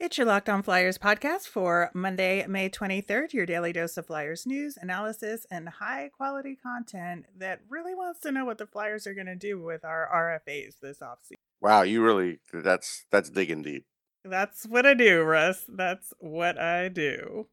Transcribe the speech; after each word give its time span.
It's 0.00 0.16
your 0.16 0.26
Locked 0.26 0.48
On 0.48 0.62
Flyers 0.62 0.96
podcast 0.96 1.42
for 1.42 1.90
Monday, 1.92 2.46
May 2.46 2.70
23rd, 2.70 3.34
your 3.34 3.44
daily 3.44 3.70
dose 3.70 3.98
of 3.98 4.06
Flyers 4.06 4.46
news, 4.46 4.78
analysis, 4.80 5.46
and 5.50 5.68
high 5.68 6.08
quality 6.16 6.56
content 6.56 7.26
that 7.36 7.60
really 7.68 7.94
wants 7.94 8.20
to 8.20 8.32
know 8.32 8.46
what 8.46 8.56
the 8.56 8.66
Flyers 8.66 9.06
are 9.06 9.12
going 9.12 9.26
to 9.26 9.36
do 9.36 9.60
with 9.60 9.84
our 9.84 10.08
RFAs 10.48 10.80
this 10.80 11.00
offseason. 11.00 11.34
Wow, 11.60 11.82
you 11.82 12.02
really 12.02 12.38
that's 12.50 13.04
that's 13.12 13.28
digging 13.28 13.60
deep. 13.60 13.84
That's 14.24 14.64
what 14.64 14.86
I 14.86 14.94
do, 14.94 15.20
Russ. 15.20 15.66
That's 15.68 16.14
what 16.18 16.58
I 16.58 16.88
do. 16.88 17.48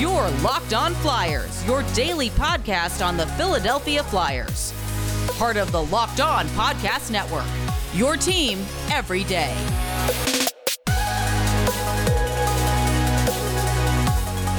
Your 0.00 0.30
Locked 0.40 0.72
On 0.72 0.94
Flyers, 0.94 1.62
your 1.66 1.82
daily 1.92 2.30
podcast 2.30 3.04
on 3.04 3.18
the 3.18 3.26
Philadelphia 3.26 4.02
Flyers. 4.04 4.72
Part 5.36 5.58
of 5.58 5.72
the 5.72 5.82
Locked 5.82 6.20
On 6.20 6.46
Podcast 6.48 7.10
Network. 7.10 7.44
Your 7.92 8.16
team 8.16 8.64
every 8.90 9.24
day. 9.24 9.54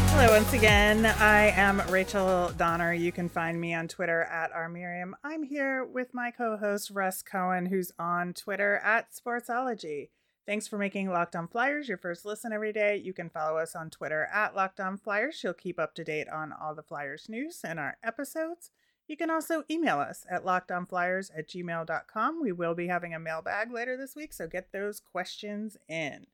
Hello, 0.09 0.31
once 0.31 0.51
again. 0.51 1.05
I 1.05 1.51
am 1.55 1.81
Rachel 1.89 2.51
Donner. 2.57 2.91
You 2.91 3.11
can 3.11 3.29
find 3.29 3.61
me 3.61 3.73
on 3.73 3.87
Twitter 3.87 4.23
at 4.23 4.51
rmiriam. 4.51 5.13
I'm 5.23 5.43
here 5.43 5.85
with 5.85 6.13
my 6.13 6.31
co 6.31 6.57
host, 6.57 6.89
Russ 6.89 7.21
Cohen, 7.21 7.67
who's 7.67 7.91
on 7.97 8.33
Twitter 8.33 8.81
at 8.83 9.11
Sportsology. 9.13 10.09
Thanks 10.45 10.67
for 10.67 10.77
making 10.77 11.09
Locked 11.09 11.35
On 11.35 11.47
Flyers 11.47 11.87
your 11.87 11.97
first 11.97 12.25
listen 12.25 12.51
every 12.51 12.73
day. 12.73 12.97
You 12.97 13.13
can 13.13 13.29
follow 13.29 13.57
us 13.57 13.75
on 13.75 13.89
Twitter 13.89 14.27
at 14.33 14.55
Locked 14.55 14.79
On 14.79 14.97
Flyers. 14.97 15.35
She'll 15.35 15.53
keep 15.53 15.79
up 15.79 15.93
to 15.95 16.03
date 16.03 16.27
on 16.29 16.51
all 16.51 16.73
the 16.73 16.83
Flyers 16.83 17.27
news 17.29 17.61
and 17.63 17.79
our 17.79 17.97
episodes. 18.03 18.71
You 19.07 19.15
can 19.15 19.31
also 19.31 19.63
email 19.71 19.99
us 19.99 20.25
at 20.29 20.43
lockedonflyers 20.43 21.31
at 21.35 21.47
gmail.com. 21.47 22.41
We 22.41 22.51
will 22.51 22.75
be 22.75 22.87
having 22.87 23.13
a 23.13 23.19
mailbag 23.19 23.71
later 23.71 23.95
this 23.95 24.15
week, 24.15 24.33
so 24.33 24.47
get 24.47 24.73
those 24.73 24.99
questions 24.99 25.77
in. 25.87 26.27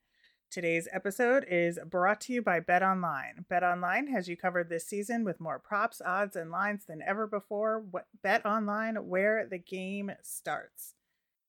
Today's 0.50 0.88
episode 0.92 1.46
is 1.50 1.80
brought 1.86 2.22
to 2.22 2.34
you 2.34 2.42
by 2.42 2.60
Bet 2.60 2.84
Online. 2.84 3.46
Bet 3.50 3.64
Online 3.64 4.08
has 4.08 4.28
you 4.28 4.38
covered 4.38 4.70
this 4.70 4.88
season 4.88 5.24
with 5.24 5.40
more 5.40 5.60
props, 5.60 6.02
odds, 6.04 6.36
and 6.36 6.52
lines 6.52 6.86
than 6.86 7.02
ever 7.02 7.28
before. 7.28 7.84
Bet 8.22 8.46
Online, 8.46 8.96
where 9.08 9.48
the 9.48 9.58
game 9.58 10.12
starts. 10.22 10.94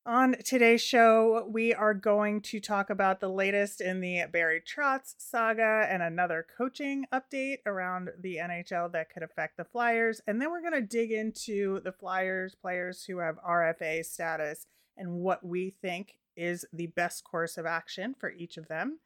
On 0.07 0.37
today's 0.45 0.83
show, 0.83 1.49
we 1.51 1.73
are 1.73 1.95
going 1.95 2.43
to 2.43 2.61
talk 2.61 2.91
about 2.91 3.21
the 3.21 3.31
latest 3.31 3.81
in 3.81 4.03
the 4.03 4.25
Barry 4.31 4.61
Trotz 4.61 5.15
saga 5.17 5.87
and 5.89 6.03
another 6.03 6.47
coaching 6.59 7.07
update 7.11 7.61
around 7.65 8.11
the 8.21 8.37
NHL 8.37 8.93
that 8.93 9.09
could 9.09 9.23
affect 9.23 9.57
the 9.57 9.65
Flyers. 9.65 10.21
And 10.27 10.43
then 10.43 10.51
we're 10.51 10.61
going 10.61 10.75
to 10.75 10.83
dig 10.83 11.11
into 11.11 11.81
the 11.81 11.93
Flyers 11.93 12.55
players 12.55 13.05
who 13.05 13.17
have 13.17 13.39
RFA 13.49 14.05
status 14.05 14.67
and 14.99 15.11
what 15.11 15.43
we 15.43 15.75
think 15.81 16.19
is 16.37 16.67
the 16.71 16.89
best 16.89 17.25
course 17.25 17.57
of 17.57 17.65
action 17.65 18.15
for 18.19 18.31
each 18.31 18.59
of 18.59 18.69
them. 18.69 18.99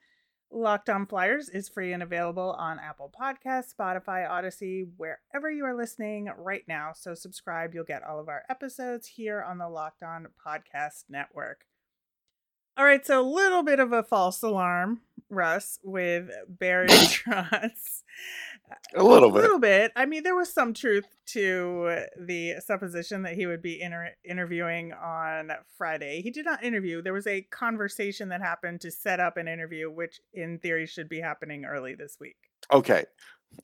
Locked 0.50 0.88
On 0.88 1.06
Flyers 1.06 1.48
is 1.48 1.68
free 1.68 1.92
and 1.92 2.02
available 2.02 2.52
on 2.58 2.78
Apple 2.78 3.12
Podcasts, 3.20 3.74
Spotify, 3.74 4.28
Odyssey, 4.28 4.86
wherever 4.96 5.50
you 5.50 5.64
are 5.64 5.77
listening 5.77 6.30
right 6.38 6.64
now. 6.66 6.92
So 6.94 7.14
subscribe. 7.14 7.74
You'll 7.74 7.84
get 7.84 8.02
all 8.02 8.18
of 8.18 8.28
our 8.28 8.44
episodes 8.48 9.06
here 9.08 9.42
on 9.42 9.58
the 9.58 9.69
Locked 9.69 10.02
On 10.02 10.28
Podcast 10.44 11.04
Network. 11.08 11.66
All 12.78 12.84
right, 12.84 13.04
so 13.04 13.20
a 13.20 13.28
little 13.28 13.62
bit 13.62 13.80
of 13.80 13.92
a 13.92 14.04
false 14.04 14.41
alarm, 14.42 15.00
Russ, 15.28 15.80
with 15.82 16.30
Barry 16.48 16.86
Trotz. 16.88 18.02
A 18.94 19.02
little 19.02 19.30
bit. 19.30 19.41
A 19.41 19.42
little 19.42 19.58
bit. 19.58 19.92
I 19.97 20.06
mean, 20.06 20.22
there 20.22 20.34
was 20.34 20.52
some 20.52 20.72
truth 20.72 21.06
to 21.27 22.05
the 22.19 22.55
supposition 22.64 23.22
that 23.22 23.34
he 23.34 23.47
would 23.47 23.62
be 23.62 23.80
inter- 23.80 24.14
interviewing 24.25 24.92
on 24.92 25.50
Friday. 25.77 26.22
He 26.22 26.30
did 26.30 26.44
not 26.44 26.64
interview. 26.64 27.02
There 27.02 27.12
was 27.12 27.27
a 27.27 27.42
conversation 27.42 28.30
that 28.30 28.41
happened 28.41 28.80
to 28.83 28.91
set 28.91 29.20
up 29.20 29.36
an 29.36 29.48
interview, 29.48 29.91
which 29.91 30.20
in 30.33 30.58
theory 30.58 30.86
should 30.86 31.08
be 31.08 31.20
happening 31.20 31.64
early 31.64 31.94
this 31.94 32.16
week. 32.20 32.36
Okay. 32.72 33.05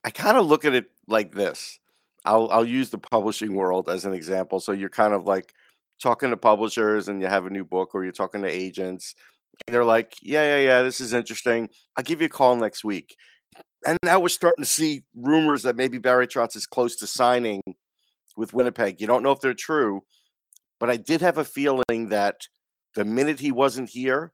I 0.04 0.10
kind 0.10 0.36
of 0.36 0.46
look 0.46 0.64
at 0.64 0.74
it 0.74 0.86
like 1.06 1.34
this. 1.34 1.78
I'll 2.24 2.48
I'll 2.50 2.64
use 2.64 2.90
the 2.90 2.98
publishing 2.98 3.54
world 3.54 3.88
as 3.88 4.04
an 4.04 4.14
example. 4.14 4.60
So 4.60 4.72
you're 4.72 4.88
kind 4.88 5.12
of 5.12 5.24
like 5.24 5.52
talking 6.00 6.30
to 6.30 6.36
publishers 6.36 7.08
and 7.08 7.20
you 7.20 7.26
have 7.26 7.46
a 7.46 7.50
new 7.50 7.64
book 7.64 7.94
or 7.94 8.02
you're 8.02 8.12
talking 8.12 8.42
to 8.42 8.48
agents 8.48 9.14
and 9.66 9.74
they're 9.74 9.84
like, 9.84 10.14
"Yeah, 10.22 10.56
yeah, 10.56 10.64
yeah, 10.64 10.82
this 10.82 11.00
is 11.00 11.12
interesting. 11.12 11.68
I'll 11.96 12.04
give 12.04 12.20
you 12.20 12.26
a 12.26 12.30
call 12.30 12.56
next 12.56 12.84
week." 12.84 13.16
And 13.86 13.98
now 14.02 14.20
we're 14.20 14.28
starting 14.28 14.64
to 14.64 14.70
see 14.70 15.02
rumors 15.14 15.62
that 15.62 15.76
maybe 15.76 15.98
Barry 15.98 16.26
Trotz 16.26 16.56
is 16.56 16.66
close 16.66 16.96
to 16.96 17.06
signing 17.06 17.60
with 18.36 18.54
Winnipeg. 18.54 19.00
You 19.00 19.06
don't 19.06 19.22
know 19.22 19.32
if 19.32 19.40
they're 19.40 19.54
true, 19.54 20.02
but 20.80 20.90
I 20.90 20.96
did 20.96 21.20
have 21.20 21.38
a 21.38 21.44
feeling 21.44 22.08
that 22.08 22.48
the 22.94 23.04
minute 23.04 23.40
he 23.40 23.52
wasn't 23.52 23.90
here, 23.90 24.32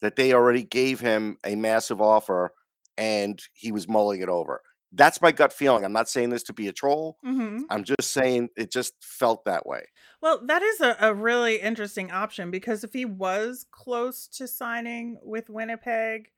that 0.00 0.16
they 0.16 0.32
already 0.32 0.62
gave 0.62 1.00
him 1.00 1.38
a 1.44 1.54
massive 1.54 2.00
offer 2.00 2.52
and 2.96 3.40
he 3.52 3.72
was 3.72 3.88
mulling 3.88 4.20
it 4.20 4.28
over. 4.28 4.60
That's 4.92 5.20
my 5.20 5.32
gut 5.32 5.52
feeling. 5.52 5.84
I'm 5.84 5.92
not 5.92 6.08
saying 6.08 6.30
this 6.30 6.44
to 6.44 6.52
be 6.52 6.68
a 6.68 6.72
troll. 6.72 7.18
Mm-hmm. 7.26 7.62
I'm 7.68 7.82
just 7.82 8.12
saying 8.12 8.50
it 8.56 8.70
just 8.70 8.94
felt 9.00 9.44
that 9.44 9.66
way. 9.66 9.82
Well, 10.22 10.40
that 10.46 10.62
is 10.62 10.80
a, 10.80 10.96
a 11.00 11.14
really 11.14 11.56
interesting 11.56 12.12
option 12.12 12.50
because 12.50 12.84
if 12.84 12.92
he 12.92 13.04
was 13.04 13.66
close 13.72 14.28
to 14.36 14.46
signing 14.46 15.18
with 15.22 15.50
Winnipeg, 15.50 16.30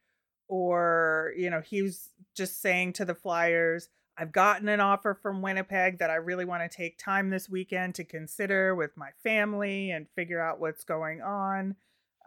or, 0.49 1.33
you 1.37 1.51
know, 1.51 1.61
he 1.61 1.83
was 1.83 2.11
just 2.35 2.61
saying 2.61 2.95
to 2.95 3.05
the 3.05 3.15
Flyers, 3.15 3.89
I've 4.19 4.33
gotten 4.33 4.69
an 4.69 4.81
offer 4.81 5.15
from 5.15 5.43
Winnipeg 5.43 5.99
that 5.99 6.11
I 6.11 6.15
really 6.15 6.45
want 6.45 6.63
to 6.63 6.75
take 6.75 6.99
time 6.99 7.31
this 7.31 7.49
weekend 7.49 7.95
to 7.97 8.05
consider 8.05 8.75
with 8.75 8.97
my 8.97 9.11
family 9.23 9.91
and 9.91 10.09
figure 10.15 10.41
out 10.41 10.61
what's 10.61 10.85
going 10.85 11.21
on. 11.21 11.77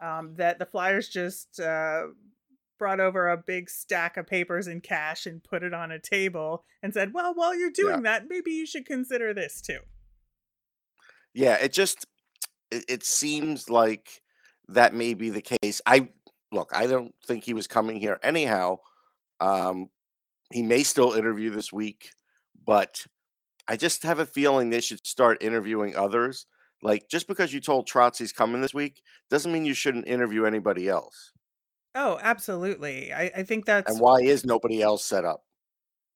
Um, 0.00 0.34
that 0.36 0.58
the 0.58 0.66
Flyers 0.66 1.08
just 1.08 1.60
uh, 1.60 2.04
brought 2.78 3.00
over 3.00 3.28
a 3.28 3.36
big 3.36 3.68
stack 3.68 4.16
of 4.16 4.26
papers 4.26 4.66
and 4.66 4.82
cash 4.82 5.26
and 5.26 5.44
put 5.44 5.62
it 5.62 5.74
on 5.74 5.90
a 5.90 5.98
table 5.98 6.64
and 6.82 6.94
said, 6.94 7.12
Well, 7.12 7.34
while 7.34 7.54
you're 7.54 7.70
doing 7.70 7.96
yeah. 7.96 8.18
that, 8.18 8.28
maybe 8.28 8.52
you 8.52 8.66
should 8.66 8.86
consider 8.86 9.34
this 9.34 9.60
too. 9.60 9.80
Yeah, 11.34 11.56
it 11.56 11.72
just 11.72 12.06
it, 12.70 12.84
it 12.88 13.04
seems 13.04 13.68
like 13.68 14.22
that 14.68 14.94
may 14.94 15.14
be 15.14 15.30
the 15.30 15.42
case. 15.42 15.82
I 15.84 16.08
look, 16.52 16.70
I 16.74 16.86
don't 16.86 17.14
think 17.26 17.44
he 17.44 17.54
was 17.54 17.66
coming 17.66 18.00
here 18.00 18.18
anyhow. 18.22 18.78
Um, 19.40 19.88
he 20.52 20.62
may 20.62 20.82
still 20.82 21.12
interview 21.12 21.50
this 21.50 21.72
week, 21.72 22.10
but 22.66 23.06
I 23.68 23.76
just 23.76 24.02
have 24.02 24.18
a 24.18 24.26
feeling 24.26 24.70
they 24.70 24.80
should 24.80 25.06
start 25.06 25.42
interviewing 25.42 25.96
others. 25.96 26.46
Like 26.82 27.08
just 27.08 27.28
because 27.28 27.52
you 27.52 27.60
told 27.60 27.88
Trotz 27.88 28.18
he's 28.18 28.32
coming 28.32 28.60
this 28.60 28.74
week 28.74 29.02
doesn't 29.28 29.52
mean 29.52 29.64
you 29.64 29.74
shouldn't 29.74 30.08
interview 30.08 30.44
anybody 30.44 30.88
else. 30.88 31.32
Oh, 31.94 32.18
absolutely. 32.22 33.12
I, 33.12 33.30
I 33.36 33.42
think 33.42 33.66
that's 33.66 33.90
And 33.90 34.00
why 34.00 34.20
is 34.20 34.44
nobody 34.44 34.82
else 34.82 35.04
set 35.04 35.24
up? 35.24 35.44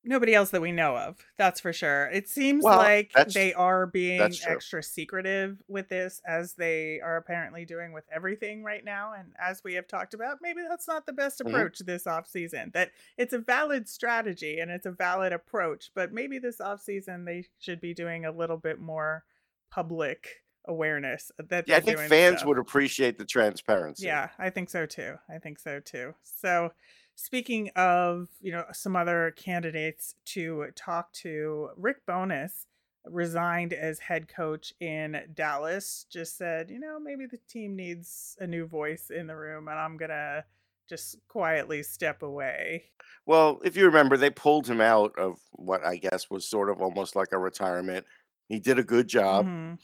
Nobody 0.07 0.35
else 0.35 0.51
that 0.51 0.61
we 0.61 0.71
know 0.71 0.97
of, 0.99 1.25
that's 1.39 1.61
for 1.61 1.73
sure. 1.73 2.11
It 2.13 2.29
seems 2.29 2.63
Well, 2.63 2.77
like 2.77 3.13
they 3.33 3.55
are 3.55 3.87
being 3.87 4.21
extra 4.21 4.83
secretive 4.83 5.63
with 5.67 5.89
this, 5.89 6.21
as 6.27 6.55
they 6.55 7.01
are 7.01 7.17
apparently 7.17 7.65
doing 7.65 7.93
with 7.93 8.05
everything 8.13 8.63
right 8.63 8.85
now. 8.85 9.15
And 9.15 9.33
as 9.41 9.65
we 9.65 9.73
have 9.75 9.87
talked 9.89 10.13
about, 10.13 10.39
maybe 10.43 10.61
that's 10.69 10.87
not 10.87 11.07
the 11.07 11.15
best 11.15 11.41
Mhm. 11.41 11.49
approach 11.49 11.79
this 11.79 12.05
offseason. 12.05 12.73
That 12.75 12.93
it's 13.17 13.33
a 13.33 13.39
valid 13.39 13.89
strategy 13.89 14.59
and 14.61 14.71
it's 14.71 14.85
a 14.87 14.91
valid 14.93 15.33
approach, 15.33 15.91
but 15.95 16.13
maybe 16.13 16.39
this 16.39 16.59
offseason 16.59 17.25
they 17.25 17.47
should 17.59 17.81
be 17.81 17.95
doing 17.95 18.27
a 18.27 18.31
little 18.33 18.59
bit 18.59 18.79
more 18.79 19.25
public 19.71 20.43
awareness 20.67 21.31
that 21.39 21.67
Yeah, 21.69 21.77
I 21.77 21.81
think 21.81 21.99
fans 21.99 22.45
would 22.45 22.59
appreciate 22.59 23.19
the 23.19 23.25
transparency. 23.25 24.07
Yeah, 24.07 24.31
I 24.39 24.51
think 24.51 24.71
so 24.71 24.87
too. 24.87 25.17
I 25.29 25.39
think 25.39 25.59
so 25.59 25.81
too. 25.81 26.15
So, 26.23 26.73
speaking 27.17 27.71
of, 27.77 28.29
you 28.41 28.53
know, 28.53 28.65
some 28.73 28.97
other 28.97 29.33
candidates 29.37 30.15
to 30.27 30.71
talk 30.75 31.13
to, 31.15 31.71
Rick 31.77 32.07
Bowness 32.07 32.67
resigned 33.05 33.73
as 33.73 33.99
head 33.99 34.29
coach 34.29 34.73
in 34.81 35.31
Dallas. 35.35 36.07
Just 36.11 36.37
said, 36.39 36.71
you 36.71 36.79
know, 36.79 36.99
maybe 36.99 37.27
the 37.27 37.39
team 37.49 37.77
needs 37.77 38.37
a 38.41 38.47
new 38.47 38.67
voice 38.67 39.11
in 39.11 39.27
the 39.27 39.37
room 39.37 39.69
and 39.69 39.79
I'm 39.79 39.97
going 39.97 40.11
to 40.11 40.45
just 40.89 41.17
quietly 41.29 41.83
step 41.83 42.23
away. 42.23 42.85
Well, 43.27 43.61
if 43.65 43.77
you 43.77 43.87
remember, 43.87 44.17
they 44.17 44.31
pulled 44.31 44.67
him 44.67 44.81
out 44.81 45.19
of 45.19 45.39
what 45.53 45.85
I 45.85 45.97
guess 45.97 46.29
was 46.31 46.47
sort 46.47 46.71
of 46.71 46.81
almost 46.81 47.17
like 47.17 47.33
a 47.33 47.39
retirement. 47.39 48.07
He 48.49 48.59
did 48.61 48.79
a 48.79 48.85
good 48.85 49.09
job. 49.09 49.47
Mhm. 49.47 49.79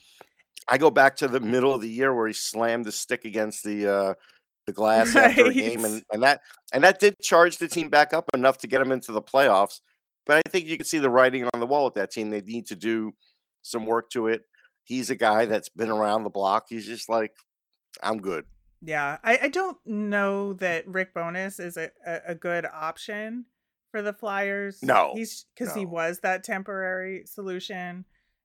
I 0.68 0.78
go 0.78 0.90
back 0.90 1.16
to 1.16 1.28
the 1.28 1.40
middle 1.40 1.74
of 1.74 1.80
the 1.80 1.88
year 1.88 2.14
where 2.14 2.26
he 2.26 2.32
slammed 2.32 2.84
the 2.84 2.92
stick 2.92 3.24
against 3.24 3.64
the 3.64 3.86
uh, 3.88 4.14
the 4.70 4.74
glass 4.74 5.14
after 5.16 5.46
a 5.46 5.52
game, 5.52 5.84
and, 5.84 6.02
and 6.12 6.22
that 6.22 6.40
and 6.72 6.84
that 6.84 7.00
did 7.00 7.18
charge 7.20 7.58
the 7.58 7.68
team 7.68 7.88
back 7.88 8.12
up 8.12 8.24
enough 8.34 8.58
to 8.58 8.66
get 8.66 8.78
them 8.78 8.92
into 8.92 9.12
the 9.12 9.22
playoffs. 9.22 9.80
But 10.26 10.42
I 10.44 10.48
think 10.48 10.66
you 10.66 10.76
can 10.76 10.86
see 10.86 10.98
the 10.98 11.10
writing 11.10 11.48
on 11.52 11.60
the 11.60 11.66
wall 11.66 11.84
with 11.84 11.94
that 11.94 12.10
team. 12.10 12.30
They 12.30 12.40
need 12.40 12.66
to 12.66 12.76
do 12.76 13.12
some 13.62 13.86
work 13.86 14.10
to 14.10 14.28
it. 14.28 14.42
He's 14.84 15.10
a 15.10 15.16
guy 15.16 15.46
that's 15.46 15.68
been 15.68 15.90
around 15.90 16.24
the 16.24 16.30
block. 16.30 16.66
He's 16.68 16.86
just 16.86 17.08
like, 17.08 17.32
I'm 18.02 18.20
good. 18.20 18.44
Yeah, 18.82 19.18
I, 19.22 19.38
I 19.42 19.48
don't 19.48 19.76
know 19.84 20.54
that 20.54 20.86
Rick 20.86 21.14
Bowness 21.14 21.60
is 21.60 21.76
a, 21.76 21.90
a, 22.06 22.20
a 22.28 22.34
good 22.34 22.66
option 22.66 23.44
for 23.90 24.02
the 24.02 24.12
Flyers. 24.12 24.82
No, 24.82 25.12
he's 25.14 25.46
because 25.54 25.74
he 25.74 25.84
was 25.84 26.20
that 26.20 26.44
temporary 26.44 27.24
solution, 27.26 28.04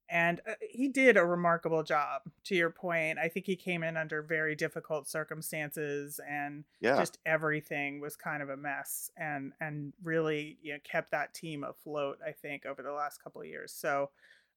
And 0.10 0.42
uh, 0.48 0.54
he 0.62 0.88
did 0.88 1.18
a 1.18 1.26
remarkable 1.26 1.84
job. 1.84 2.22
To 2.46 2.56
your 2.56 2.70
point, 2.70 3.18
I 3.18 3.28
think 3.28 3.46
he 3.46 3.56
came 3.56 3.84
in 3.84 3.98
under 3.98 4.22
very 4.22 4.56
difficult 4.56 5.08
circumstances, 5.08 6.20
and 6.30 6.64
Yeah. 6.80 6.98
just 6.98 7.18
everything 7.26 8.00
was 8.00 8.16
kind 8.16 8.44
of 8.44 8.50
a 8.50 8.58
mess, 8.58 9.10
and 9.18 9.54
and 9.60 9.94
really 10.04 10.58
you 10.62 10.74
know, 10.74 10.80
kept 10.84 11.12
that 11.12 11.34
team 11.34 11.64
afloat. 11.64 12.20
I 12.26 12.32
think 12.32 12.66
over 12.66 12.84
the 12.84 12.92
last 12.92 13.24
couple 13.24 13.42
of 13.42 13.48
years. 13.48 13.74
So 13.74 14.12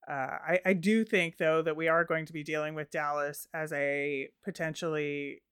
uh, 0.08 0.12
I 0.12 0.60
I 0.66 0.72
do 0.74 1.04
think 1.04 1.38
though 1.38 1.62
that 1.62 1.76
we 1.76 1.88
are 1.88 2.04
going 2.04 2.26
to 2.26 2.32
be 2.32 2.42
dealing 2.42 2.74
with 2.74 2.90
Dallas 2.90 3.46
as 3.54 3.72
a 3.72 4.28
potentially 4.44 5.42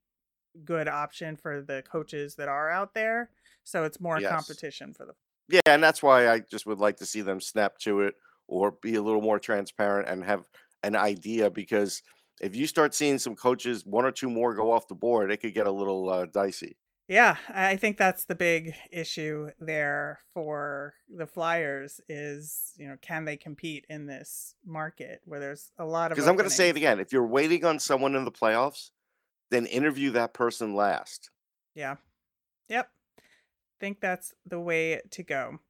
good 0.64 0.88
option 0.88 1.37
for 1.37 1.60
the 1.62 1.82
coaches 1.90 2.37
that 2.37 2.49
are 2.49 2.70
out 2.70 2.94
there. 2.94 3.31
So 3.64 3.84
it's 3.84 4.00
more 4.00 4.20
Yes. 4.20 4.31
competition 4.31 4.94
for 4.94 5.06
the 5.06 5.12
Yeah, 5.49 5.60
and 5.66 5.82
that's 5.82 6.02
why 6.02 6.28
I 6.28 6.40
just 6.40 6.66
would 6.66 6.78
like 6.78 6.96
to 6.99 7.06
see 7.06 7.20
them 7.20 7.40
snap 7.40 7.78
to 7.78 8.00
it 8.02 8.14
or 8.48 8.72
be 8.82 8.94
a 8.94 9.02
little 9.02 9.22
more 9.22 9.38
transparent 9.38 10.08
and 10.08 10.25
have 10.25 10.48
an 10.82 10.96
idea 10.96 11.50
because 11.50 12.02
if 12.40 12.54
you 12.54 12.66
start 12.66 12.94
seeing 12.94 13.19
some 13.19 13.34
coaches, 13.34 13.84
one 13.84 14.04
or 14.04 14.12
two 14.12 14.31
more 14.31 14.54
go 14.54 14.72
off 14.72 14.88
the 14.88 14.94
board, 14.94 15.31
it 15.31 15.38
could 15.38 15.54
get 15.54 15.66
a 15.66 15.72
little 15.72 16.08
uh, 16.08 16.26
dicey. 16.26 16.76
Yeah, 17.08 17.37
I 17.54 17.70
I 17.70 17.76
think 17.76 17.98
that's 17.98 18.25
the 18.25 18.34
big 18.34 18.75
issue 18.90 19.50
there 19.60 20.20
for 20.34 20.94
the 21.08 21.26
Flyers 21.26 22.00
is, 22.08 22.72
you 22.76 22.88
know, 22.88 22.96
can 23.00 23.25
they 23.25 23.37
compete 23.37 23.87
in 23.88 24.06
this 24.06 24.56
market 24.64 25.20
where 25.25 25.38
there's 25.38 25.70
a 25.78 25.84
lot 25.84 26.10
of 26.10 26.16
Because 26.16 26.28
I'm 26.28 26.37
going 26.37 26.49
to 26.49 26.54
say 26.54 26.69
it 26.69 26.76
again 26.76 26.99
if 26.99 27.12
you're 27.12 27.26
waiting 27.26 27.64
on 27.64 27.78
someone 27.78 28.16
in 28.16 28.25
the 28.25 28.32
playoffs, 28.32 28.90
then 29.50 29.66
interview 29.66 30.10
that 30.12 30.34
person 30.34 30.75
last. 30.75 31.31
Yeah. 31.75 31.96
Yep. 32.69 32.90
Think 33.78 34.00
that's 34.00 34.34
the 34.44 34.58
way 34.58 35.00
to 35.10 35.22
go. 35.22 35.60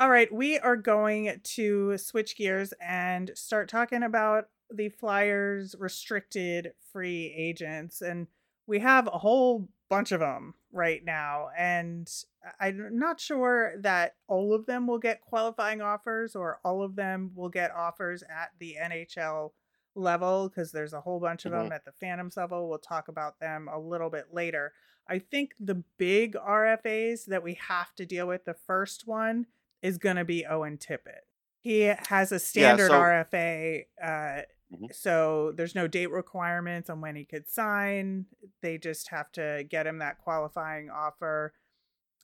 All 0.00 0.08
right, 0.08 0.32
we 0.32 0.58
are 0.58 0.76
going 0.76 1.40
to 1.42 1.98
switch 1.98 2.34
gears 2.34 2.72
and 2.80 3.30
start 3.34 3.68
talking 3.68 4.02
about 4.02 4.48
the 4.72 4.88
Flyers 4.88 5.76
restricted 5.78 6.72
free 6.90 7.34
agents 7.36 8.00
and 8.00 8.26
we 8.66 8.78
have 8.78 9.08
a 9.08 9.18
whole 9.18 9.68
bunch 9.90 10.12
of 10.12 10.20
them 10.20 10.54
right 10.72 11.04
now 11.04 11.50
and 11.54 12.10
I'm 12.58 12.98
not 12.98 13.20
sure 13.20 13.74
that 13.80 14.14
all 14.26 14.54
of 14.54 14.64
them 14.64 14.86
will 14.86 14.96
get 14.98 15.20
qualifying 15.20 15.82
offers 15.82 16.34
or 16.34 16.60
all 16.64 16.82
of 16.82 16.96
them 16.96 17.32
will 17.34 17.50
get 17.50 17.70
offers 17.70 18.22
at 18.22 18.52
the 18.58 18.76
NHL 18.82 19.52
level 19.94 20.48
because 20.48 20.72
there's 20.72 20.94
a 20.94 21.00
whole 21.02 21.20
bunch 21.20 21.44
of 21.44 21.52
Mhm. 21.52 21.64
them 21.64 21.72
at 21.72 21.84
the 21.84 21.92
Phantoms 21.92 22.38
level. 22.38 22.70
We'll 22.70 22.78
talk 22.78 23.08
about 23.08 23.38
them 23.38 23.68
a 23.68 23.78
little 23.78 24.08
bit 24.08 24.32
later. 24.32 24.72
I 25.06 25.18
think 25.18 25.54
the 25.60 25.82
big 25.98 26.36
RFAs 26.36 27.26
that 27.26 27.42
we 27.42 27.52
have 27.54 27.94
to 27.96 28.06
deal 28.06 28.26
with, 28.26 28.46
the 28.46 28.54
first 28.54 29.06
one 29.06 29.46
is 29.82 29.98
going 29.98 30.16
to 30.16 30.24
be 30.24 30.44
Owen 30.46 30.78
Tippett. 30.78 31.22
He 31.62 31.80
has 31.80 32.32
a 32.32 32.38
standard 32.38 32.88
so- 32.90 32.98
RFA, 33.00 33.86
uh, 34.02 34.42
Mhm. 34.72 34.94
so 34.94 35.52
there's 35.52 35.74
no 35.74 35.86
date 35.88 36.10
requirements 36.10 36.88
on 36.88 37.00
when 37.00 37.16
he 37.16 37.24
could 37.24 37.48
sign. 37.48 38.26
They 38.62 38.78
just 38.78 39.08
have 39.08 39.30
to 39.32 39.64
get 39.68 39.86
him 39.86 39.98
that 39.98 40.18
qualifying 40.18 40.90
offer. 40.90 41.52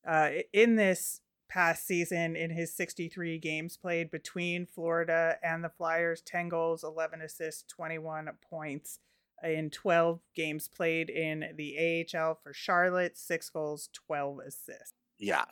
Uh, 0.06 0.31
in 0.53 0.76
this 0.76 1.20
past 1.49 1.87
season, 1.87 2.35
in 2.37 2.50
his 2.50 2.75
63 2.75 3.38
games 3.38 3.76
played 3.76 4.11
between 4.11 4.64
Florida 4.67 5.38
and 5.43 5.62
the 5.64 5.69
Flyers, 5.69 6.20
10 6.23 6.49
goals, 6.49 6.82
11 6.85 7.20
assists, 7.20 7.62
21 7.64 8.31
points 8.49 9.00
in 9.43 9.69
12 9.70 10.20
games 10.35 10.67
played 10.69 11.11
in 11.11 11.53
the 11.56 11.76
AHL 11.79 12.35
for 12.37 12.53
Charlotte, 12.55 13.19
six 13.19 13.50
goals, 13.50 13.88
12 13.93 14.38
assists. 14.41 14.93
Yeah. 15.19 15.44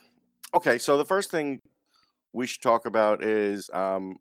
Okay, 0.55 0.79
so 0.79 0.97
the 0.97 1.05
first 1.05 1.31
thing 1.31 1.61
we 2.35 2.47
should 2.47 2.61
talk 2.61 2.85
about 2.85 3.25
is 3.25 3.71
um, 3.73 4.17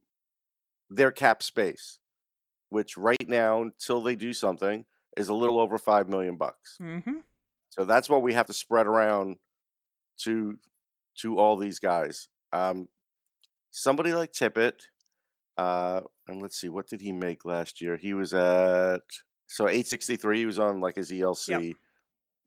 their 0.89 1.11
cap 1.11 1.43
space, 1.43 1.97
which 2.69 2.95
right 2.95 3.27
now, 3.27 3.63
until 3.63 4.01
they 4.01 4.15
do 4.15 4.31
something, 4.31 4.85
is 5.17 5.29
a 5.29 5.33
little 5.33 5.59
over 5.59 5.77
five 5.77 6.07
million 6.07 6.37
bucks. 6.37 6.77
Mm-hmm. 6.81 7.17
So 7.69 7.85
that's 7.85 8.07
what 8.07 8.21
we 8.21 8.33
have 8.33 8.45
to 8.45 8.53
spread 8.53 8.85
around 8.85 9.37
to 10.19 10.57
to 11.21 11.37
all 11.39 11.57
these 11.57 11.79
guys. 11.79 12.29
Um, 12.53 12.87
somebody 13.71 14.13
like 14.13 14.31
Tippett, 14.31 14.73
uh, 15.57 16.01
and 16.27 16.39
let's 16.41 16.61
see, 16.61 16.69
what 16.69 16.87
did 16.87 17.01
he 17.01 17.11
make 17.11 17.45
last 17.45 17.81
year? 17.81 17.97
He 17.97 18.13
was 18.13 18.33
at 18.33 19.01
so 19.47 19.67
eight 19.67 19.87
sixty 19.87 20.17
three. 20.17 20.39
He 20.39 20.45
was 20.45 20.59
on 20.59 20.81
like 20.81 20.95
his 20.95 21.11
ELC 21.11 21.73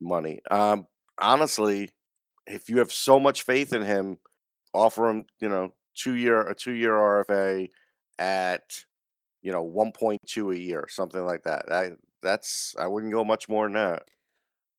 money. 0.01 0.41
Um, 0.49 0.87
honestly, 1.21 1.91
if 2.47 2.69
you 2.69 2.79
have 2.79 2.93
so 2.93 3.19
much 3.19 3.43
faith 3.43 3.73
in 3.73 3.83
him, 3.83 4.19
offer 4.77 5.09
him, 5.11 5.27
you 5.41 5.49
know, 5.49 5.75
two 5.95 6.15
year 6.15 6.43
a 6.49 6.55
two 6.55 6.73
year 6.73 6.93
RFA 6.95 7.71
at 8.19 8.85
you 9.43 9.53
know 9.53 9.63
one 9.63 9.93
point 9.93 10.23
two 10.27 10.53
a 10.53 10.57
year, 10.57 10.87
something 10.89 11.25
like 11.25 11.45
that. 11.45 11.73
I 11.73 11.93
that's 12.23 12.75
I 12.79 12.87
wouldn't 12.89 13.13
go 13.13 13.25
much 13.25 13.49
more 13.49 13.67
than 13.67 13.75
that. 13.75 14.05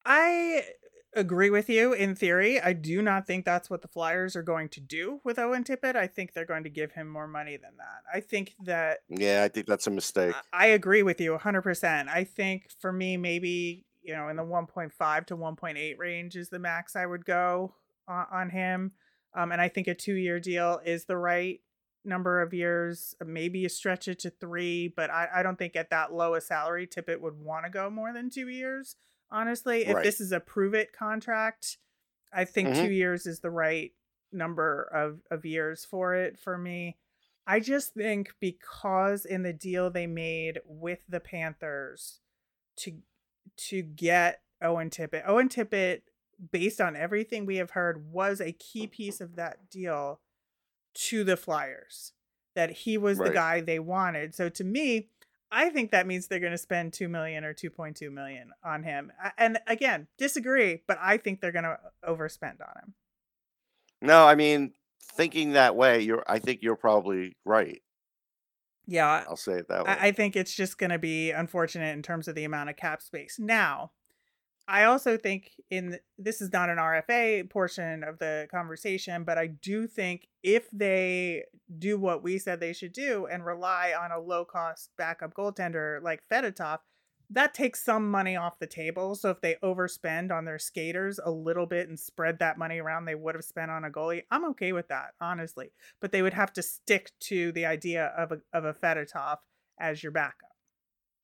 I 0.06 0.66
agree 1.14 1.50
with 1.50 1.70
you 1.70 1.94
in 1.94 2.16
theory. 2.16 2.60
I 2.60 2.74
do 2.74 3.02
not 3.02 3.26
think 3.26 3.46
that's 3.46 3.70
what 3.70 3.82
the 3.82 3.88
Flyers 3.88 4.36
are 4.36 4.44
going 4.44 4.70
to 4.70 4.80
do 4.80 5.22
with 5.24 5.40
Owen 5.40 5.64
Tippett. 5.64 5.96
I 5.96 6.08
think 6.08 6.34
they're 6.34 6.46
going 6.46 6.64
to 6.64 6.70
give 6.70 6.92
him 6.92 7.08
more 7.10 7.28
money 7.28 7.58
than 7.58 7.78
that. 7.78 8.04
I 8.14 8.20
think 8.20 8.56
that 8.60 9.00
Yeah, 9.10 9.44
I 9.44 9.48
think 9.50 9.68
that's 9.68 9.88
a 9.88 9.92
mistake. 9.92 10.36
I- 10.36 10.42
I 10.54 10.68
agree 10.68 11.04
with 11.04 11.20
you 11.22 11.34
100%. 11.34 12.10
I 12.10 12.24
think 12.24 12.70
for 12.72 12.92
me, 12.92 13.18
maybe, 13.18 13.86
you 14.02 14.16
know, 14.16 14.28
in 14.30 14.36
the 14.36 14.44
1.5 14.44 15.26
to 15.28 15.36
1.8 15.36 15.98
range 15.98 16.36
is 16.36 16.50
the 16.50 16.60
max 16.60 16.96
I 16.96 17.06
would 17.06 17.26
go 17.26 17.76
on, 18.08 18.26
on 18.32 18.50
him. 18.50 18.94
Um, 19.34 19.52
and 19.52 19.62
I 19.62 19.68
think 19.70 19.88
a 19.88 19.94
two 19.96 20.16
year 20.16 20.40
deal 20.40 20.80
is 20.86 21.06
the 21.06 21.18
right 21.18 21.60
number 22.06 22.42
of 22.42 22.54
years. 22.54 23.16
Maybe 23.26 23.60
you 23.60 23.70
stretch 23.70 24.08
it 24.08 24.20
to 24.20 24.30
three, 24.30 24.88
but 24.88 25.10
I, 25.10 25.28
I 25.36 25.44
don't 25.44 25.58
think 25.60 25.76
at 25.76 25.90
that 25.90 26.14
low 26.14 26.36
a 26.36 26.42
salary, 26.42 26.88
Tippett 26.88 27.20
would 27.20 27.38
want 27.40 27.66
to 27.66 27.72
go 27.72 27.90
more 27.90 28.14
than 28.14 28.30
two 28.30 28.48
years. 28.48 28.96
Honestly, 29.30 29.86
if 29.86 29.96
Right. 29.96 30.04
this 30.04 30.22
is 30.22 30.32
a 30.32 30.40
prove 30.40 30.74
it 30.74 30.94
contract, 30.94 31.78
I 32.32 32.46
think 32.46 32.70
Mhm. 32.70 32.82
two 32.86 32.92
years 32.92 33.26
is 33.26 33.42
the 33.42 33.50
right 33.52 33.94
number 34.32 34.84
of, 34.94 35.22
of 35.32 35.46
years 35.46 35.86
for 35.86 36.16
it 36.16 36.40
for 36.40 36.58
me. 36.58 36.98
I 37.46 37.60
just 37.60 37.94
think 37.94 38.34
because 38.40 39.26
in 39.26 39.44
the 39.44 39.54
deal 39.54 39.90
they 39.90 40.08
made 40.08 40.60
with 40.66 41.00
the 41.08 41.20
Panthers 41.20 42.20
to 42.78 43.02
to 43.56 43.82
get 43.82 44.42
Owen 44.62 44.90
Tippett, 44.90 45.24
Owen 45.26 45.48
Tippett, 45.48 46.02
based 46.52 46.80
on 46.82 46.96
everything 46.96 47.46
we 47.46 47.58
have 47.58 47.72
heard, 47.72 48.12
was 48.12 48.42
a 48.42 48.52
key 48.52 48.88
piece 48.88 49.22
of 49.22 49.36
that 49.36 49.70
deal 49.70 50.22
to 50.94 51.24
the 51.24 51.38
Flyers. 51.38 52.14
That 52.56 52.72
he 52.72 52.98
was 52.98 53.20
the 53.20 53.30
guy 53.30 53.62
they 53.62 53.78
wanted. 53.78 54.34
So 54.34 54.50
to 54.50 54.64
me, 54.64 55.10
I 55.52 55.70
think 55.70 55.92
that 55.92 56.08
means 56.08 56.28
they're 56.28 56.40
going 56.40 56.54
to 56.54 56.58
spend 56.58 56.92
two 56.92 57.08
million 57.08 57.44
or 57.44 57.54
two 57.54 57.70
point 57.70 57.96
two 57.98 58.10
million 58.10 58.50
on 58.66 58.82
him. 58.82 59.12
And 59.38 59.60
again, 59.68 60.08
disagree, 60.18 60.82
but 60.88 60.98
I 61.00 61.18
think 61.18 61.40
they're 61.40 61.52
going 61.52 61.66
to 61.66 61.78
overspend 62.04 62.62
on 62.62 62.74
him. 62.82 62.94
No, 64.02 64.26
I 64.26 64.34
mean, 64.34 64.74
thinking 65.02 65.54
that 65.54 65.76
way, 65.76 66.02
you're 66.02 66.24
I 66.28 66.40
think 66.40 66.64
you're 66.64 66.76
probably 66.76 67.38
right. 67.46 67.82
Yeah, 68.88 69.24
I'll 69.30 69.36
say 69.36 69.54
it 69.54 69.68
that 69.68 69.86
way. 69.86 69.92
I, 69.92 70.08
I 70.08 70.12
think 70.12 70.36
it's 70.36 70.56
just 70.56 70.78
going 70.78 70.90
to 70.90 71.00
be 71.00 71.32
unfortunate 71.32 71.94
in 71.94 72.02
terms 72.02 72.28
of 72.28 72.36
the 72.36 72.46
amount 72.46 72.72
of 72.72 72.76
cap 72.76 73.02
space. 73.02 73.38
Now, 73.38 73.92
I 74.68 74.84
also 74.84 75.18
think 75.18 75.52
in 75.70 75.92
th- 75.92 76.02
this 76.18 76.42
is 76.42 76.52
not 76.52 76.70
an 76.70 76.78
RFA 76.78 77.50
portion 77.50 78.04
of 78.04 78.20
the 78.20 78.48
conversation, 78.52 79.24
but 79.24 79.38
I 79.38 79.48
do 79.48 79.88
think 79.88 80.28
if 80.44 80.70
they 80.72 81.46
do 81.80 81.98
what 81.98 82.22
we 82.22 82.38
said 82.38 82.60
they 82.60 82.74
should 82.74 82.92
do 82.92 83.28
and 83.28 83.46
rely 83.46 83.94
on 83.98 84.12
a 84.12 84.20
low 84.20 84.44
cost 84.44 84.90
backup 84.98 85.34
goaltender 85.34 86.02
like 86.02 86.22
Fedotov, 86.30 86.80
that 87.30 87.54
takes 87.54 87.84
some 87.84 88.10
money 88.10 88.36
off 88.36 88.60
the 88.60 88.68
table. 88.68 89.16
So 89.16 89.30
if 89.30 89.42
they 89.42 89.56
overspend 89.64 90.32
on 90.32 90.46
their 90.46 90.60
skaters 90.60 91.20
a 91.24 91.32
little 91.32 91.66
bit 91.66 91.88
and 91.88 92.00
spread 92.00 92.40
that 92.40 92.58
money 92.58 92.80
around 92.80 93.06
they 93.06 93.16
would 93.16 93.36
have 93.36 93.44
spent 93.46 93.72
on 93.72 93.86
a 93.86 93.90
goalie, 93.90 94.24
I'm 94.32 94.46
okay 94.50 94.74
with 94.74 94.90
that, 94.90 95.14
honestly. 95.22 95.72
But 96.02 96.12
they 96.12 96.22
would 96.22 96.34
have 96.34 96.52
to 96.54 96.62
stick 96.62 97.12
to 97.22 97.54
the 97.54 97.66
idea 97.66 98.08
of 98.18 98.34
a 98.34 98.40
of 98.54 98.66
a 98.66 98.74
Fedotov 98.74 99.38
as 99.80 100.04
your 100.04 100.12
backup. 100.12 100.56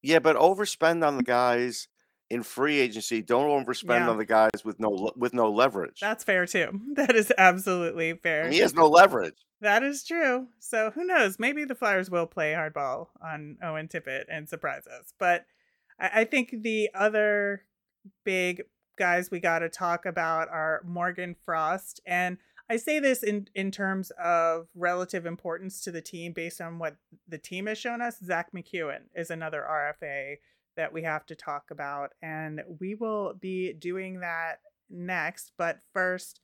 yeah, 0.01 0.19
but 0.19 0.35
overspend 0.35 1.05
on 1.05 1.17
the 1.17 1.23
guys 1.23 1.87
in 2.29 2.43
free 2.43 2.79
agency. 2.79 3.21
Don't 3.21 3.47
overspend 3.65 3.99
Yeah. 4.01 4.09
on 4.09 4.17
the 4.17 4.25
guys 4.25 4.63
with 4.65 4.79
no 4.79 5.11
with 5.15 5.33
no 5.33 5.49
leverage. 5.51 5.99
That's 5.99 6.23
fair 6.23 6.45
too. 6.45 6.79
That 6.95 7.15
is 7.15 7.31
absolutely 7.37 8.13
fair. 8.13 8.49
he 8.49 8.59
has 8.59 8.73
no 8.73 8.87
leverage. 8.87 9.35
That 9.61 9.83
is 9.83 10.03
true. 10.03 10.47
So 10.59 10.91
who 10.91 11.05
knows? 11.05 11.39
Maybe 11.39 11.63
the 11.65 11.75
Flyers 11.75 12.09
will 12.09 12.25
play 12.27 12.53
hardball 12.53 13.07
on 13.23 13.57
Owen 13.63 13.87
Tippett 13.87 14.23
and 14.29 14.49
surprise 14.49 14.87
us. 14.87 15.13
But 15.17 15.45
I, 15.99 16.21
I 16.21 16.23
think 16.25 16.53
the 16.63 16.89
other 16.93 17.63
big 18.25 18.63
guys 18.97 19.31
we 19.31 19.39
got 19.39 19.59
to 19.59 19.69
talk 19.69 20.05
about 20.05 20.49
are 20.49 20.81
Morgan 20.85 21.35
Frost. 21.45 22.01
And 22.05 22.37
I 22.69 22.77
say 22.77 22.99
this 22.99 23.23
in, 23.23 23.47
in 23.55 23.71
terms 23.71 24.11
of 24.21 24.67
relative 24.75 25.25
importance 25.25 25.81
to 25.81 25.91
the 25.91 26.01
team 26.01 26.33
based 26.33 26.59
on 26.61 26.77
what 26.79 26.95
the 27.27 27.37
team 27.37 27.67
has 27.67 27.77
shown 27.77 28.01
us. 28.01 28.17
Zack 28.23 28.51
MacEwen 28.53 29.03
is 29.15 29.29
another 29.29 29.65
RFA 29.69 30.35
that 30.75 30.93
we 30.93 31.03
have 31.03 31.25
to 31.27 31.35
talk 31.35 31.71
about. 31.71 32.11
And 32.21 32.61
we 32.79 32.95
will 32.95 33.33
be 33.33 33.73
doing 33.73 34.19
that 34.21 34.59
next. 34.89 35.51
But 35.57 35.79
first, 35.93 36.41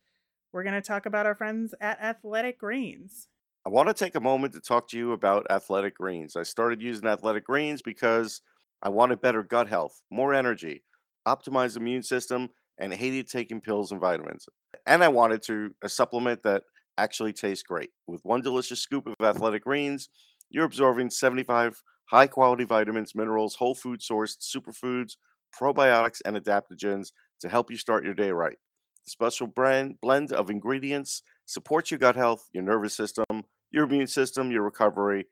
we're 0.51 0.63
going 0.63 0.75
to 0.75 0.81
talk 0.81 1.05
about 1.05 1.25
our 1.25 1.35
friends 1.35 1.73
at 1.79 2.01
Athletic 2.01 2.59
Greens. 2.59 3.27
I 3.65 3.69
want 3.69 3.87
to 3.87 3.93
take 3.93 4.15
a 4.15 4.21
moment 4.21 4.53
to 4.53 4.61
talk 4.61 4.87
to 4.89 4.97
you 4.97 5.11
about 5.11 5.45
Athletic 5.49 5.97
Greens. 5.97 6.35
I 6.35 6.43
started 6.43 6.81
using 6.81 7.07
Athletic 7.07 7.45
Greens 7.45 7.81
because 7.81 8.41
I 8.81 8.89
wanted 8.89 9.21
better 9.21 9.43
gut 9.43 9.67
health, 9.67 10.01
more 10.09 10.33
energy, 10.33 10.83
optimized 11.27 11.77
immune 11.77 12.03
system, 12.03 12.49
and 12.79 12.93
hated 12.93 13.29
taking 13.29 13.59
pills 13.59 13.91
and 13.91 13.99
vitamins. 13.99 14.47
And 14.85 15.03
I 15.03 15.09
wanted 15.09 15.43
to 15.43 15.75
a 15.83 15.89
supplement 15.89 16.43
that 16.43 16.63
actually 16.97 17.33
tastes 17.33 17.63
great. 17.63 17.89
With 18.07 18.21
one 18.23 18.41
delicious 18.41 18.79
scoop 18.79 19.07
of 19.07 19.15
Athletic 19.21 19.63
Greens, 19.63 20.09
you're 20.49 20.65
absorbing 20.65 21.09
75 21.09 21.81
high 22.09 22.27
quality 22.27 22.63
vitamins, 22.63 23.13
minerals, 23.15 23.55
whole 23.55 23.75
food 23.75 23.99
sourced 23.99 24.37
superfoods, 24.39 25.13
probiotics, 25.57 26.21
and 26.25 26.35
adaptogens 26.35 27.11
to 27.41 27.49
help 27.49 27.69
you 27.69 27.77
start 27.77 28.03
your 28.03 28.13
day 28.13 28.31
right. 28.31 28.57
The 29.05 29.11
special 29.11 29.47
brand 29.47 29.95
blend 30.01 30.31
of 30.33 30.49
ingredients 30.49 31.23
supports 31.45 31.91
your 31.91 31.99
gut 31.99 32.15
health, 32.15 32.47
your 32.53 32.63
nervous 32.63 32.95
system, 32.95 33.25
your 33.71 33.85
immune 33.85 34.07
system, 34.07 34.51
your 34.51 34.63
recovery, 34.63 35.27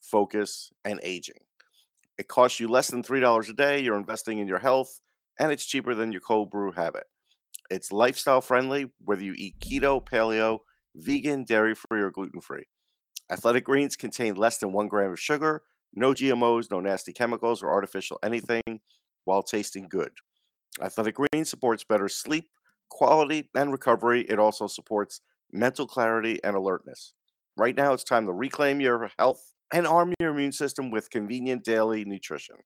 focus, 0.00 0.70
and 0.84 1.00
aging. 1.02 1.40
It 2.18 2.28
costs 2.28 2.60
you 2.60 2.68
less 2.68 2.88
than 2.88 3.02
$3 3.02 3.48
a 3.48 3.52
day. 3.52 3.80
You're 3.80 3.96
investing 3.96 4.38
in 4.38 4.48
your 4.48 4.58
health, 4.58 5.00
and 5.38 5.50
it's 5.50 5.66
cheaper 5.66 5.94
than 5.94 6.12
your 6.12 6.20
cold 6.20 6.50
brew 6.50 6.72
habit. 6.72 7.04
It's 7.70 7.92
lifestyle 7.92 8.40
friendly, 8.40 8.90
whether 9.04 9.22
you 9.22 9.34
eat 9.36 9.58
keto, 9.60 10.04
paleo, 10.04 10.58
vegan, 10.94 11.44
dairy 11.44 11.74
free, 11.74 12.02
or 12.02 12.10
gluten 12.10 12.40
free. 12.40 12.64
Athletic 13.30 13.64
greens 13.64 13.96
contain 13.96 14.34
less 14.34 14.58
than 14.58 14.72
one 14.72 14.88
gram 14.88 15.12
of 15.12 15.20
sugar, 15.20 15.62
no 15.94 16.12
GMOs, 16.12 16.70
no 16.70 16.80
nasty 16.80 17.12
chemicals 17.12 17.62
or 17.62 17.70
artificial 17.70 18.18
anything, 18.22 18.80
while 19.24 19.42
tasting 19.42 19.88
good. 19.88 20.10
Athletic 20.80 21.16
Greens 21.16 21.50
supports 21.50 21.84
better 21.84 22.08
sleep, 22.08 22.48
quality, 22.88 23.48
and 23.54 23.72
recovery. 23.72 24.22
It 24.22 24.38
also 24.38 24.66
supports 24.66 25.20
mental 25.52 25.86
clarity 25.86 26.40
and 26.44 26.56
alertness. 26.56 27.12
Right 27.56 27.76
now, 27.76 27.92
it's 27.92 28.04
time 28.04 28.26
to 28.26 28.32
reclaim 28.32 28.80
your 28.80 29.10
health 29.18 29.42
and 29.72 29.86
arm 29.86 30.14
your 30.18 30.30
immune 30.30 30.52
system 30.52 30.90
with 30.90 31.10
convenient 31.10 31.64
daily 31.64 32.04
nutrition. 32.04 32.56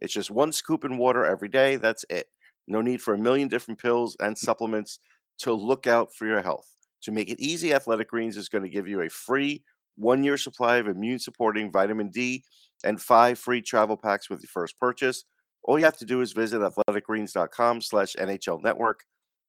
It's 0.00 0.12
just 0.12 0.30
one 0.30 0.52
scoop 0.52 0.84
in 0.84 0.98
water 0.98 1.24
every 1.24 1.48
day. 1.48 1.76
That's 1.76 2.04
it. 2.10 2.26
No 2.68 2.80
need 2.80 3.02
for 3.02 3.14
a 3.14 3.18
million 3.18 3.48
different 3.48 3.80
pills 3.80 4.16
and 4.20 4.36
supplements 4.36 5.00
to 5.38 5.52
look 5.52 5.86
out 5.86 6.14
for 6.14 6.26
your 6.26 6.42
health. 6.42 6.66
To 7.02 7.12
make 7.12 7.30
it 7.30 7.40
easy, 7.40 7.72
Athletic 7.72 8.10
Greens 8.10 8.36
is 8.36 8.48
going 8.48 8.64
to 8.64 8.70
give 8.70 8.88
you 8.88 9.02
a 9.02 9.08
free 9.08 9.62
one 9.96 10.22
year 10.22 10.36
supply 10.36 10.76
of 10.76 10.86
immune 10.86 11.18
supporting 11.18 11.72
vitamin 11.72 12.08
D 12.10 12.44
and 12.84 13.00
five 13.00 13.38
free 13.38 13.62
travel 13.62 13.96
packs 13.96 14.30
with 14.30 14.40
your 14.40 14.48
first 14.48 14.78
purchase. 14.78 15.24
All 15.62 15.78
you 15.78 15.84
have 15.84 15.98
to 15.98 16.04
do 16.04 16.20
is 16.20 16.32
visit 16.32 16.60
athleticgreens.com 16.60 17.80
slash 17.82 18.14
NHL 18.14 18.62
network. 18.62 19.04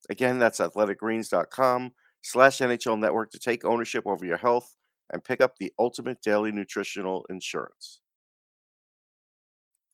Again, 0.09 0.39
that's 0.39 0.59
athleticgreens.com 0.59 1.91
slash 2.21 2.57
NHL 2.57 3.00
network 3.00 3.31
to 3.31 3.39
take 3.39 3.63
ownership 3.65 4.05
over 4.05 4.25
your 4.25 4.38
health 4.38 4.75
and 5.12 5.24
pick 5.24 5.41
up 5.41 5.57
the 5.57 5.74
ultimate 5.79 6.21
daily 6.21 6.51
nutritional 6.51 7.25
insurance. 7.29 8.01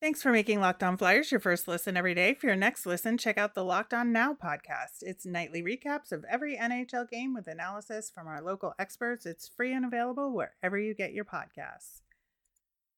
Thanks 0.01 0.22
for 0.22 0.32
making 0.32 0.60
Locked 0.60 0.84
On 0.84 0.98
Flyers 0.98 1.32
your 1.32 1.39
first 1.39 1.68
listen 1.68 1.98
every 1.98 2.13
day. 2.13 2.34
For 2.34 2.48
your 2.48 2.56
next 2.56 2.86
listen, 2.86 3.18
check 3.18 3.38
out 3.38 3.56
the 3.56 3.63
Locked 3.63 3.94
On 3.94 4.12
Now 4.12 4.34
podcast. 4.36 5.01
It's 5.01 5.25
nightly 5.25 5.63
recaps 5.63 6.12
of 6.12 6.25
every 6.30 6.58
NHL 6.58 7.10
game 7.10 7.34
with 7.34 7.48
analysis 7.48 8.12
from 8.13 8.27
our 8.27 8.42
local 8.42 8.74
experts. 8.77 9.25
It's 9.25 9.48
free 9.48 9.74
and 9.74 9.86
available 9.86 10.32
wherever 10.32 10.77
you 10.77 10.94
get 10.94 11.13
your 11.13 11.25
podcasts. 11.25 12.01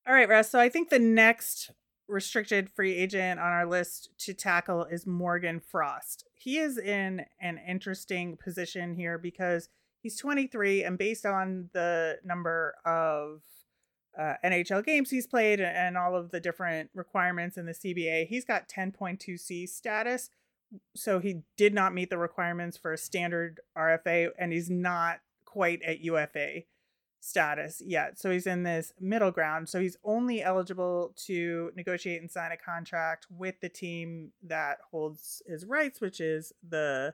All 0.07 0.13
right, 0.13 0.29
Russ. 0.29 0.49
So 0.49 0.57
I 0.57 0.69
think 0.69 0.89
the 0.89 0.99
next 0.99 1.71
restricted 2.07 2.69
free 2.69 2.95
agent 2.95 3.41
on 3.41 3.47
our 3.47 3.65
list 3.65 4.09
to 4.19 4.33
tackle 4.33 4.85
is 4.85 5.05
Morgan 5.05 5.59
Frost. 5.59 6.23
He 6.33 6.59
is 6.59 6.77
in 6.77 7.25
an 7.41 7.59
interesting 7.67 8.37
position 8.37 8.93
here 8.93 9.17
because 9.17 9.67
he's 9.99 10.17
23, 10.17 10.85
and 10.85 10.97
based 10.97 11.25
on 11.25 11.69
the 11.73 12.19
number 12.23 12.75
of 12.85 13.41
uh, 14.17 14.35
NHL 14.45 14.85
games 14.85 15.09
he's 15.09 15.27
played 15.27 15.59
and 15.59 15.97
all 15.97 16.15
of 16.15 16.31
the 16.31 16.39
different 16.39 16.89
requirements 16.93 17.57
in 17.57 17.65
the 17.65 17.73
CBA, 17.73 18.27
he's 18.27 18.45
got 18.45 18.69
10.2C 18.69 19.67
status. 19.67 20.29
So 20.95 21.19
he 21.19 21.41
did 21.57 21.73
not 21.73 21.93
meet 21.93 22.09
the 22.09 22.17
requirements 22.17 22.77
for 22.77 22.93
a 22.93 22.97
standard 22.97 23.59
RFA, 23.77 24.29
and 24.39 24.53
he's 24.53 24.69
not 24.69 25.19
quite 25.43 25.81
at 25.83 25.99
UFA 25.99 26.63
status 27.19 27.81
yet. 27.83 28.19
So 28.19 28.29
he's 28.31 28.47
in 28.47 28.63
this 28.63 28.93
middle 28.99 29.31
ground. 29.31 29.69
So 29.69 29.79
he's 29.79 29.97
only 30.03 30.41
eligible 30.43 31.13
to 31.25 31.71
negotiate 31.75 32.21
and 32.21 32.31
sign 32.31 32.51
a 32.51 32.57
contract 32.57 33.27
with 33.29 33.59
the 33.61 33.69
team 33.69 34.31
that 34.43 34.79
holds 34.91 35.41
his 35.47 35.65
rights, 35.65 35.99
which 36.01 36.19
is 36.19 36.53
the 36.67 37.13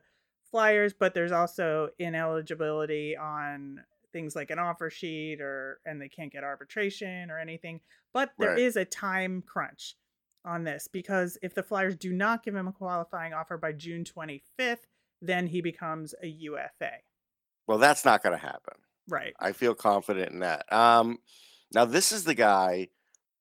Flyers, 0.51 0.93
but 0.93 1.13
there's 1.15 1.31
also 1.31 1.89
ineligibility 1.97 3.17
on 3.17 3.81
things 4.11 4.35
like 4.35 4.51
an 4.51 4.59
offer 4.59 4.91
sheet 4.91 5.41
or 5.41 5.79
and 5.85 5.99
they 5.99 6.09
can't 6.09 6.31
get 6.31 6.43
arbitration 6.43 7.31
or 7.31 7.39
anything. 7.39 7.79
But 8.13 8.33
there 8.37 8.51
Right. 8.51 8.59
is 8.59 8.75
a 8.75 8.85
time 8.85 9.41
crunch 9.41 9.95
on 10.45 10.63
this 10.63 10.87
because 10.87 11.37
if 11.41 11.55
the 11.55 11.63
Flyers 11.63 11.95
do 11.95 12.13
not 12.13 12.43
give 12.43 12.55
him 12.55 12.67
a 12.67 12.71
qualifying 12.71 13.33
offer 13.33 13.57
by 13.57 13.71
June 13.71 14.03
25th, 14.03 14.85
then 15.21 15.47
he 15.47 15.61
becomes 15.61 16.13
a 16.21 16.27
UFA. 16.27 16.99
Well, 17.65 17.79
that's 17.79 18.05
not 18.05 18.21
going 18.21 18.37
to 18.37 18.45
happen. 18.45 18.75
Right. 19.07 19.33
I 19.39 19.51
feel 19.51 19.75
confident 19.75 20.31
in 20.31 20.39
that. 20.39 20.71
Um, 20.71 21.19
now, 21.73 21.85
this 21.85 22.11
is 22.11 22.23
the 22.23 22.35
guy 22.35 22.89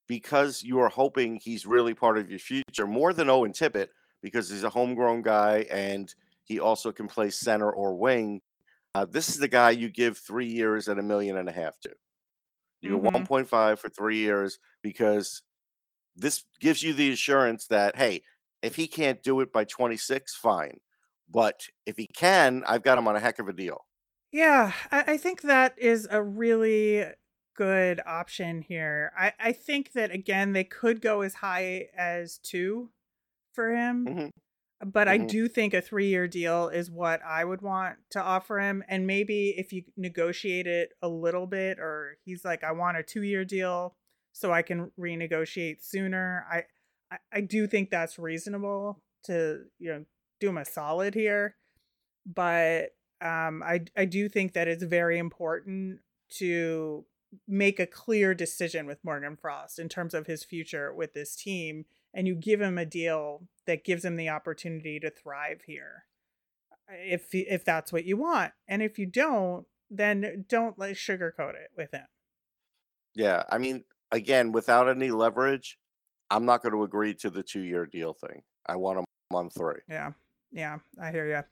because 0.06 0.62
you 0.62 0.80
are 0.80 0.88
hoping 0.88 1.36
he's 1.36 1.66
really 1.66 1.94
part 1.94 2.18
of 2.18 2.28
your 2.28 2.38
future 2.38 2.86
more 2.86 3.12
than 3.12 3.30
Owen 3.30 3.52
Tippett 3.52 3.88
because 4.22 4.50
he's 4.50 4.64
a 4.64 4.70
homegrown 4.70 5.22
guy 5.22 5.66
and 5.70 6.12
he 6.44 6.60
also 6.60 6.92
can 6.92 7.08
play 7.08 7.30
center 7.30 7.70
or 7.70 7.94
wing. 7.94 8.40
Uh, 8.94 9.04
this 9.04 9.28
is 9.28 9.38
the 9.38 9.48
guy 9.48 9.70
you 9.70 9.88
give 9.88 10.18
three 10.18 10.46
years 10.46 10.88
and 10.88 10.98
a 11.00 11.02
million 11.02 11.36
and 11.36 11.48
a 11.48 11.52
half 11.52 11.78
to. 11.80 11.90
You 12.80 12.98
Mhm. 12.98 13.12
1.5 13.12 13.78
for 13.78 13.88
three 13.88 14.18
years 14.18 14.58
because 14.82 15.42
this 16.16 16.44
gives 16.60 16.82
you 16.82 16.92
the 16.92 17.12
assurance 17.12 17.66
that, 17.68 17.96
hey, 17.96 18.22
if 18.60 18.76
he 18.76 18.86
can't 18.86 19.22
do 19.22 19.40
it 19.40 19.52
by 19.52 19.64
26, 19.64 20.34
fine. 20.34 20.80
But 21.28 21.68
if 21.86 21.96
he 21.96 22.06
can, 22.06 22.64
I've 22.66 22.82
got 22.82 22.98
him 22.98 23.08
on 23.08 23.16
a 23.16 23.20
heck 23.20 23.38
of 23.38 23.48
a 23.48 23.52
deal. 23.52 23.86
Yeah, 24.32 24.72
I, 24.90 25.04
I 25.12 25.16
think 25.18 25.42
that 25.42 25.78
is 25.78 26.08
a 26.10 26.22
really 26.22 27.04
good 27.54 28.00
option 28.06 28.62
here. 28.62 29.12
I, 29.16 29.32
I 29.38 29.52
think 29.52 29.92
that 29.92 30.10
again 30.10 30.52
they 30.52 30.64
could 30.64 31.00
go 31.00 31.20
as 31.22 31.34
high 31.34 31.88
as 31.96 32.38
two 32.38 32.90
for 33.52 33.74
him, 33.74 34.10
Mhm. 34.10 34.30
but 34.84 35.08
I 35.08 35.18
Mhm. 35.18 35.18
do 35.18 35.48
think 35.48 35.74
a 35.74 35.82
three 35.82 36.08
year 36.08 36.28
deal 36.28 36.68
is 36.68 36.90
what 36.90 37.22
I 37.22 37.44
would 37.44 37.62
want 37.62 37.98
to 38.12 38.22
offer 38.22 38.60
him. 38.60 38.84
And 38.88 39.06
maybe 39.06 39.50
if 39.58 39.72
you 39.72 39.84
negotiate 39.96 40.66
it 40.68 40.92
a 41.02 41.08
little 41.08 41.46
bit, 41.46 41.78
or 41.80 42.18
he's 42.24 42.44
like, 42.44 42.64
I 42.64 42.72
want 42.72 42.98
a 42.98 43.02
two 43.04 43.22
year 43.24 43.44
deal 43.44 43.96
so 44.32 44.52
I 44.52 44.62
can 44.62 44.92
renegotiate 45.00 45.82
sooner. 45.84 46.46
I, 46.50 46.64
I 47.12 47.18
I 47.32 47.40
do 47.42 47.66
think 47.68 47.90
that's 47.90 48.18
reasonable 48.18 49.02
to 49.24 49.66
you 49.78 49.92
know 49.92 50.06
do 50.40 50.50
him 50.50 50.58
a 50.58 50.64
solid 50.66 51.14
here, 51.14 51.56
but 52.26 52.90
um, 53.22 53.62
I 53.62 53.84
I 53.96 54.04
do 54.04 54.28
think 54.28 54.52
that 54.52 54.68
it's 54.68 54.82
very 54.82 55.18
important 55.18 56.00
to 56.38 57.04
make 57.48 57.80
a 57.80 57.86
clear 57.86 58.34
decision 58.34 58.86
with 58.86 59.04
Morgan 59.04 59.36
Frost 59.36 59.78
in 59.78 59.88
terms 59.88 60.12
of 60.12 60.26
his 60.26 60.44
future 60.44 60.92
with 60.92 61.14
this 61.14 61.34
team, 61.36 61.86
and 62.12 62.26
you 62.26 62.34
give 62.34 62.60
him 62.60 62.76
a 62.76 62.84
deal 62.84 63.48
that 63.66 63.84
gives 63.84 64.04
him 64.04 64.16
the 64.16 64.28
opportunity 64.28 64.98
to 65.00 65.10
thrive 65.10 65.62
here, 65.66 66.04
if 66.90 67.34
if 67.34 67.64
that's 67.64 67.92
what 67.92 68.04
you 68.04 68.16
want, 68.16 68.52
and 68.68 68.82
if 68.82 68.98
you 68.98 69.06
don't, 69.06 69.66
then 69.90 70.44
don't 70.48 70.78
like 70.78 70.96
sugarcoat 70.96 71.54
it 71.54 71.70
with 71.76 71.92
him. 71.92 72.06
Yeah, 73.14 73.44
I 73.50 73.58
mean, 73.58 73.84
again, 74.10 74.52
without 74.52 74.88
any 74.88 75.10
leverage, 75.10 75.78
I'm 76.30 76.44
not 76.44 76.62
going 76.62 76.74
to 76.74 76.82
agree 76.82 77.14
to 77.14 77.30
the 77.30 77.42
two-year 77.42 77.86
deal 77.86 78.14
thing. 78.14 78.42
I 78.66 78.76
want 78.76 78.98
him 78.98 79.04
on 79.30 79.50
three. 79.50 79.80
Yeah, 79.88 80.12
yeah, 80.50 80.78
I 81.00 81.10
hear 81.10 81.28
you. 81.28 81.42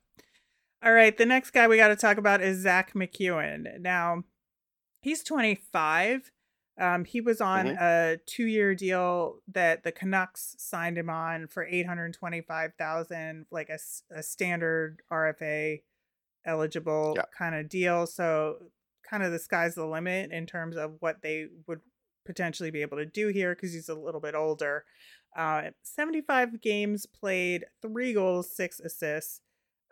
All 0.83 0.93
right, 0.93 1.17
the 1.17 1.27
next 1.27 1.51
guy 1.51 1.69
we 1.69 1.77
got 1.77 1.89
to 1.89 1.97
talk 1.97 2.17
about 2.17 2.41
is 2.41 2.61
Zack 2.63 2.95
MacEwen. 2.95 3.81
Now, 3.81 4.25
he's 5.03 5.23
25. 5.23 6.31
Um, 6.79 7.05
he 7.05 7.21
was 7.21 7.43
on 7.43 7.67
Mhm. 7.67 7.81
a 7.81 8.17
two-year 8.25 8.75
deal 8.75 9.43
that 9.49 9.83
the 9.83 9.93
Canucks 9.93 10.55
signed 10.59 10.97
him 10.97 11.11
on 11.11 11.47
for 11.49 11.65
825,000, 11.67 13.47
like 13.51 13.69
a 13.69 13.79
standard 14.23 15.03
RFA 15.11 15.85
eligible 16.47 17.13
Yeah. 17.17 17.25
kind 17.37 17.55
of 17.55 17.69
deal. 17.69 18.07
So, 18.07 18.71
kind 19.03 19.23
of 19.23 19.33
the 19.33 19.39
sky's 19.39 19.75
the 19.75 19.85
limit 19.87 20.31
in 20.33 20.47
terms 20.47 20.77
of 20.77 20.97
what 21.03 21.21
they 21.21 21.49
would 21.67 21.83
potentially 22.25 22.71
be 22.71 22.81
able 22.81 22.97
to 22.97 23.05
do 23.05 23.29
here 23.29 23.55
because 23.55 23.75
he's 23.75 23.89
a 23.91 23.95
little 23.95 24.21
bit 24.21 24.35
older. 24.35 24.87
Uh, 25.37 25.73
75 25.83 26.63
games 26.63 27.05
played, 27.05 27.67
three 27.83 28.15
goals, 28.15 28.55
six 28.55 28.81
assists. 28.81 29.43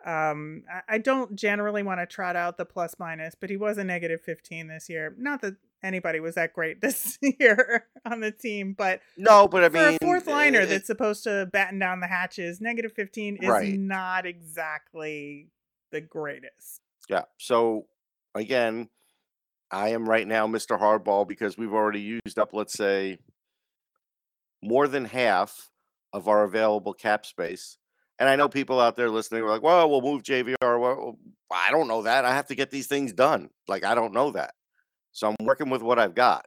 Um, 0.05 0.63
I, 0.87 0.97
don't 0.97 1.35
generally 1.35 1.83
want 1.83 1.99
to 1.99 2.05
trot 2.05 2.37
out 2.37 2.57
the 2.57 2.63
plus 2.65 2.95
minus, 2.99 3.35
but 3.35 3.49
he 3.49 3.57
was 3.57 3.77
a 3.77 3.83
negative 3.83 4.21
15 4.21 4.67
this 4.67 4.87
year. 4.87 5.13
Not 5.17 5.41
that 5.41 5.55
anybody 5.83 6.21
was 6.21 6.35
that 6.35 6.53
great 6.53 6.79
this 6.81 7.17
year 7.21 7.85
on 8.05 8.21
the 8.21 8.31
team, 8.31 8.73
but 8.77 9.01
No, 9.17 9.47
but 9.49 9.63
I 9.65 9.69
for 9.69 9.73
mean, 9.77 9.97
a 10.01 10.05
fourth 10.05 10.27
liner 10.27 10.61
it- 10.61 10.67
that's 10.69 10.87
supposed 10.87 11.25
to 11.25 11.47
batten 11.51 11.79
down 11.79 11.99
the 11.99 12.07
hatches, 12.07 12.61
negative 12.61 12.93
15 12.93 13.39
is 13.41 13.49
Right. 13.49 13.77
not 13.77 14.25
exactly 14.25 15.49
the 15.91 15.99
greatest. 16.01 16.79
yeah. 17.09 17.23
So 17.37 17.87
again, 18.35 18.87
I 19.71 19.89
am 19.89 20.07
right 20.07 20.27
now 20.27 20.47
Mr. 20.47 20.79
Hardball 20.79 21.27
because 21.27 21.57
we've 21.57 21.73
already 21.73 21.99
used 22.25 22.39
up, 22.39 22.53
let's 22.53 22.73
say, 22.73 23.17
more 24.63 24.87
than 24.87 25.05
half 25.05 25.69
of 26.13 26.27
our 26.27 26.43
available 26.43 26.93
cap 26.93 27.25
space. 27.25 27.77
And 28.19 28.27
I 28.27 28.35
know 28.35 28.49
people 28.49 28.79
out 28.79 28.97
there 28.97 29.09
listening 29.09 29.43
are 29.43 29.49
like, 29.49 29.63
well, 29.63 29.89
we'll 29.89 30.01
move 30.01 30.23
JVR. 30.23 30.55
Well, 30.61 31.17
I 31.51 31.71
don't 31.71 31.87
know 31.87 32.03
that. 32.03 32.25
I 32.25 32.33
have 32.33 32.47
to 32.47 32.55
get 32.55 32.69
these 32.69 32.87
things 32.87 33.13
done. 33.13 33.49
Like, 33.67 33.85
I 33.85 33.95
don't 33.95 34.13
know 34.13 34.31
that. 34.31 34.53
So 35.13 35.29
I'm 35.29 35.45
working 35.45 35.69
with 35.69 35.81
what 35.81 35.99
I've 35.99 36.15
got. 36.15 36.45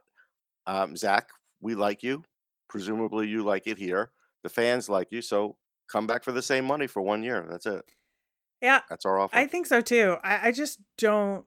Um, 0.67 0.95
Zach, 0.95 1.29
we 1.61 1.75
like 1.75 2.03
you. 2.03 2.23
Presumably, 2.69 3.27
you 3.27 3.43
like 3.43 3.67
it 3.67 3.77
here. 3.77 4.11
The 4.43 4.49
fans 4.49 4.87
like 4.87 5.11
you. 5.11 5.21
So 5.21 5.57
come 5.91 6.07
back 6.07 6.23
for 6.23 6.31
the 6.31 6.41
same 6.41 6.65
money 6.65 6.87
for 6.87 7.01
one 7.01 7.23
year. 7.23 7.45
That's 7.49 7.65
it. 7.65 7.83
Yeah, 8.61 8.79
That's 8.89 9.05
our 9.05 9.19
offer. 9.19 9.35
I 9.35 9.45
think 9.45 9.65
so 9.67 9.81
too. 9.81 10.15
I, 10.23 10.47
I 10.47 10.51
just 10.53 10.79
don't. 10.97 11.45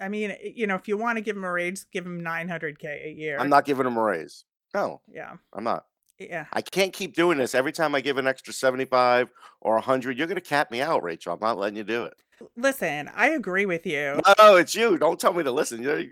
I 0.00 0.08
mean, 0.08 0.34
you 0.42 0.66
know, 0.66 0.74
if 0.74 0.88
you 0.88 0.96
want 0.96 1.18
to 1.18 1.22
give 1.22 1.36
him 1.36 1.44
a 1.44 1.52
raise, 1.52 1.86
give 1.92 2.04
him 2.04 2.20
900k 2.22 3.06
a 3.06 3.12
year. 3.12 3.38
I'm 3.38 3.48
not 3.48 3.64
giving 3.64 3.86
him 3.86 3.96
a 3.96 4.02
raise. 4.02 4.44
No, 4.74 5.00
Yeah, 5.06 5.36
I'm 5.52 5.62
not. 5.62 5.84
Yeah. 6.18 6.46
I 6.52 6.60
can't 6.60 6.92
keep 6.92 7.14
doing 7.14 7.38
this. 7.38 7.54
Every 7.54 7.72
time 7.72 7.94
I 7.94 8.00
give 8.00 8.18
an 8.18 8.26
extra 8.26 8.52
75 8.52 9.30
or 9.60 9.74
100, 9.74 10.16
you're 10.18 10.26
going 10.26 10.36
to 10.36 10.40
cap 10.40 10.70
me 10.70 10.80
out, 10.80 11.02
Rachel. 11.02 11.34
I'm 11.34 11.40
not 11.40 11.58
letting 11.58 11.76
you 11.76 11.84
do 11.84 12.04
it. 12.04 12.14
Listen, 12.56 13.10
I 13.14 13.30
agree 13.30 13.66
with 13.66 13.86
you. 13.86 14.20
No, 14.38 14.56
it's 14.56 14.74
you. 14.74 14.98
Don't 14.98 15.18
tell 15.20 15.32
me 15.32 15.44
to 15.44 15.52
listen. 15.52 15.82
You're, 15.82 16.04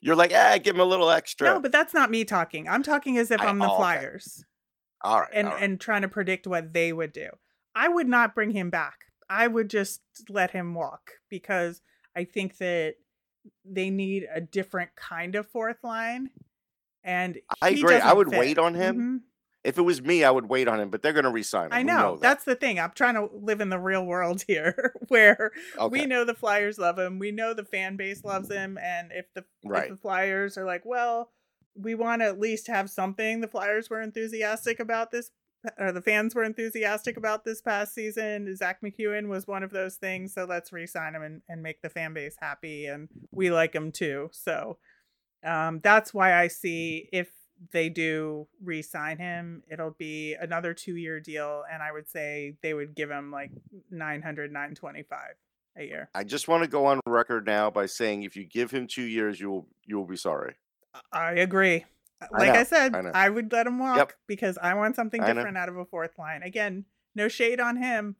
you're 0.00 0.16
like, 0.16 0.32
ah, 0.34 0.58
give 0.62 0.74
him 0.74 0.80
a 0.80 0.84
little 0.84 1.10
extra. 1.10 1.48
No, 1.48 1.60
but 1.60 1.72
that's 1.72 1.94
not 1.94 2.10
me 2.10 2.24
talking. 2.24 2.68
I'm 2.68 2.82
talking 2.82 3.18
as 3.18 3.30
if 3.30 3.40
I- 3.40 3.46
I'm 3.46 3.58
the 3.58 3.66
oh, 3.66 3.74
okay. 3.74 3.76
Flyers 3.76 4.44
all 5.02 5.20
right. 5.20 5.28
and 5.32 5.48
all 5.48 5.54
right. 5.54 5.62
and 5.62 5.80
trying 5.80 6.02
to 6.02 6.08
predict 6.08 6.46
what 6.46 6.72
they 6.72 6.92
would 6.92 7.12
do. 7.12 7.28
I 7.74 7.88
would 7.88 8.08
not 8.08 8.34
bring 8.34 8.50
him 8.50 8.70
back. 8.70 8.98
I 9.28 9.46
would 9.46 9.70
just 9.70 10.00
let 10.28 10.50
him 10.50 10.74
walk 10.74 11.12
because 11.30 11.80
I 12.14 12.24
think 12.24 12.58
that 12.58 12.94
they 13.64 13.90
need 13.90 14.26
a 14.32 14.40
different 14.40 14.90
kind 14.94 15.34
of 15.34 15.46
fourth 15.46 15.82
line. 15.82 16.30
And 17.02 17.38
I 17.60 17.70
agree. 17.70 17.96
I 17.96 18.12
would 18.12 18.28
fit. 18.28 18.38
wait 18.38 18.58
on 18.58 18.74
him. 18.74 18.96
Mhm. 18.96 19.31
If 19.64 19.78
it 19.78 19.82
was 19.82 20.02
me, 20.02 20.24
I 20.24 20.30
would 20.30 20.48
wait 20.48 20.66
on 20.66 20.80
him, 20.80 20.90
but 20.90 21.02
they're 21.02 21.12
going 21.12 21.24
to 21.24 21.30
resign 21.30 21.66
him. 21.66 21.72
I 21.72 21.78
We 21.78 21.84
know. 21.84 22.12
that. 22.16 22.20
That's 22.20 22.44
the 22.44 22.56
thing. 22.56 22.80
I'm 22.80 22.90
trying 22.94 23.14
to 23.14 23.28
live 23.32 23.60
in 23.60 23.68
the 23.68 23.78
real 23.78 24.04
world 24.04 24.42
here 24.48 24.92
where 25.08 25.52
okay. 25.78 26.00
we 26.00 26.06
know 26.06 26.24
the 26.24 26.34
Flyers 26.34 26.78
love 26.78 26.98
him. 26.98 27.18
We 27.18 27.30
know 27.30 27.54
the 27.54 27.64
fan 27.64 27.96
base 27.96 28.24
loves 28.24 28.50
him. 28.50 28.76
And 28.82 29.12
if 29.12 29.26
the, 29.34 29.44
Right. 29.64 29.84
if 29.84 29.90
the 29.90 29.96
Flyers 29.96 30.58
are 30.58 30.64
like, 30.64 30.82
well, 30.84 31.30
we 31.76 31.94
want 31.94 32.22
to 32.22 32.26
at 32.26 32.40
least 32.40 32.66
have 32.66 32.90
something, 32.90 33.40
the 33.40 33.48
Flyers 33.48 33.88
were 33.88 34.02
enthusiastic 34.02 34.80
about 34.80 35.10
this, 35.12 35.30
or 35.78 35.92
the 35.92 36.02
fans 36.02 36.34
were 36.34 36.42
enthusiastic 36.42 37.16
about 37.16 37.44
this 37.44 37.62
past 37.62 37.94
season. 37.94 38.54
Zack 38.56 38.80
MacEwen 38.82 39.28
was 39.28 39.46
one 39.46 39.62
of 39.62 39.70
those 39.70 39.94
things. 39.94 40.34
So 40.34 40.44
let's 40.44 40.72
re 40.72 40.88
sign 40.88 41.14
him 41.14 41.22
and, 41.22 41.40
and 41.48 41.62
make 41.62 41.82
the 41.82 41.88
fan 41.88 42.14
base 42.14 42.34
happy. 42.40 42.86
And 42.86 43.08
we 43.30 43.50
like 43.52 43.72
him 43.72 43.92
too. 43.92 44.28
So 44.32 44.78
um, 45.46 45.78
that's 45.84 46.12
why 46.12 46.34
I 46.34 46.48
see 46.48 47.08
if 47.12 47.28
they 47.70 47.88
do 47.88 48.46
re-sign 48.62 49.18
him 49.18 49.62
it'll 49.70 49.92
be 49.92 50.34
another 50.40 50.74
two-year 50.74 51.20
deal 51.20 51.62
and 51.72 51.82
i 51.82 51.92
would 51.92 52.08
say 52.08 52.54
they 52.62 52.74
would 52.74 52.94
give 52.94 53.10
him 53.10 53.30
like 53.30 53.50
900 53.90 54.50
925 54.52 55.18
a 55.76 55.84
year 55.84 56.10
I 56.14 56.24
just 56.24 56.48
want 56.48 56.64
to 56.64 56.68
go 56.68 56.86
on 56.86 57.00
record 57.06 57.46
now 57.46 57.70
by 57.70 57.86
saying 57.86 58.24
if 58.24 58.36
you 58.36 58.44
give 58.44 58.70
him 58.70 58.86
two 58.86 59.04
years, 59.04 59.40
you 59.40 59.50
will 59.50 59.68
you 59.86 59.96
will 59.96 60.06
be 60.06 60.16
sorry. 60.16 60.54
i 61.12 61.32
agree 61.32 61.84
uh, 62.20 62.26
like 62.32 62.50
i, 62.50 62.54
know, 62.56 62.64
said 62.64 62.94
I. 62.94 63.26
I, 63.26 63.28
would 63.30 63.50
let 63.52 63.66
him 63.66 63.78
walk 63.78 64.16
because 64.26 64.58
i 64.60 64.74
want 64.74 64.96
something 64.96 65.22
different 65.22 65.56
out 65.56 65.68
of 65.70 65.76
a 65.78 65.84
fourth 65.86 66.18
line 66.18 66.42
again 66.42 66.84
no 67.14 67.28
shade 67.28 67.58
on 67.60 67.76
him 67.78 68.16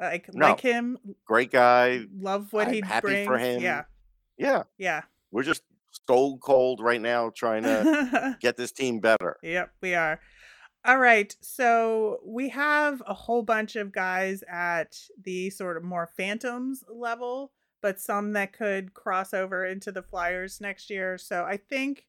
like 0.00 0.32
No. 0.34 0.48
like 0.48 0.60
him 0.60 0.98
Great 1.26 1.50
guy. 1.52 2.06
love 2.18 2.52
what 2.52 2.72
he 2.72 2.80
happy 2.84 3.02
brings 3.06 3.26
for 3.26 3.38
him. 3.38 3.60
yeah 3.62 3.84
Yeah, 4.36 4.62
yeah 4.78 5.02
we're 5.30 5.44
just 5.44 5.62
stone 6.10 6.38
cold 6.38 6.80
right 6.80 7.00
now 7.00 7.30
trying 7.30 7.62
to 7.62 8.36
get 8.40 8.56
this 8.56 8.72
team 8.72 8.98
better. 8.98 9.36
Yep, 9.42 9.70
we 9.80 9.94
are. 9.94 10.20
All 10.84 10.98
right. 10.98 11.34
So 11.40 12.18
we 12.24 12.48
have 12.48 13.02
a 13.06 13.14
whole 13.14 13.42
bunch 13.42 13.76
of 13.76 13.92
guys 13.92 14.42
at 14.50 14.98
the 15.22 15.50
sort 15.50 15.76
of 15.76 15.84
more 15.84 16.10
phantoms 16.16 16.82
level, 16.92 17.52
but 17.80 18.00
some 18.00 18.32
that 18.32 18.52
could 18.52 18.94
cross 18.94 19.34
over 19.34 19.64
into 19.64 19.92
the 19.92 20.02
Flyers 20.02 20.60
next 20.60 20.90
year. 20.90 21.16
So 21.16 21.44
I 21.44 21.58
think 21.58 22.06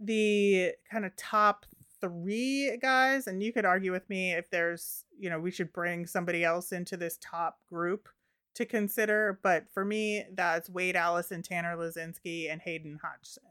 the 0.00 0.72
kind 0.90 1.06
of 1.06 1.16
top 1.16 1.66
three 2.00 2.76
guys, 2.82 3.26
and 3.26 3.42
you 3.42 3.52
could 3.52 3.64
argue 3.64 3.92
with 3.92 4.08
me 4.10 4.32
if 4.32 4.50
there's, 4.50 5.04
you 5.18 5.30
know, 5.30 5.40
we 5.40 5.50
should 5.50 5.72
bring 5.72 6.06
somebody 6.06 6.44
else 6.44 6.72
into 6.72 6.96
this 6.96 7.16
top 7.22 7.58
group 7.70 8.08
to 8.54 8.64
consider. 8.66 9.38
But 9.42 9.66
for 9.72 9.84
me, 9.84 10.24
that's 10.34 10.68
Wade 10.70 10.96
Allison, 10.96 11.42
Tanner 11.42 11.76
Laczynski, 11.76 12.50
and 12.50 12.60
Hayden 12.62 12.98
Hodgson. 13.02 13.42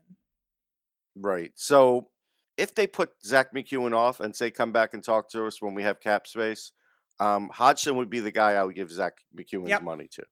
Right. 1.15 1.51
So 1.55 2.09
if 2.57 2.73
they 2.75 2.87
put 2.87 3.11
Zack 3.23 3.53
MacEwen 3.53 3.95
off 3.95 4.19
and 4.19 4.35
say 4.35 4.51
come 4.51 4.71
back 4.71 4.93
and 4.93 5.03
talk 5.03 5.29
to 5.31 5.45
us 5.45 5.61
when 5.61 5.73
we 5.73 5.83
have 5.83 5.99
cap 5.99 6.27
space, 6.27 6.71
um, 7.19 7.49
Hodgson 7.53 7.95
would 7.97 8.09
be 8.09 8.19
the 8.19 8.31
guy 8.31 8.53
I 8.53 8.63
would 8.63 8.75
give 8.75 8.91
Zack 8.91 9.13
MacEwen's 9.35 9.69
Yep. 9.69 9.83
money 9.83 10.07
to. 10.13 10.23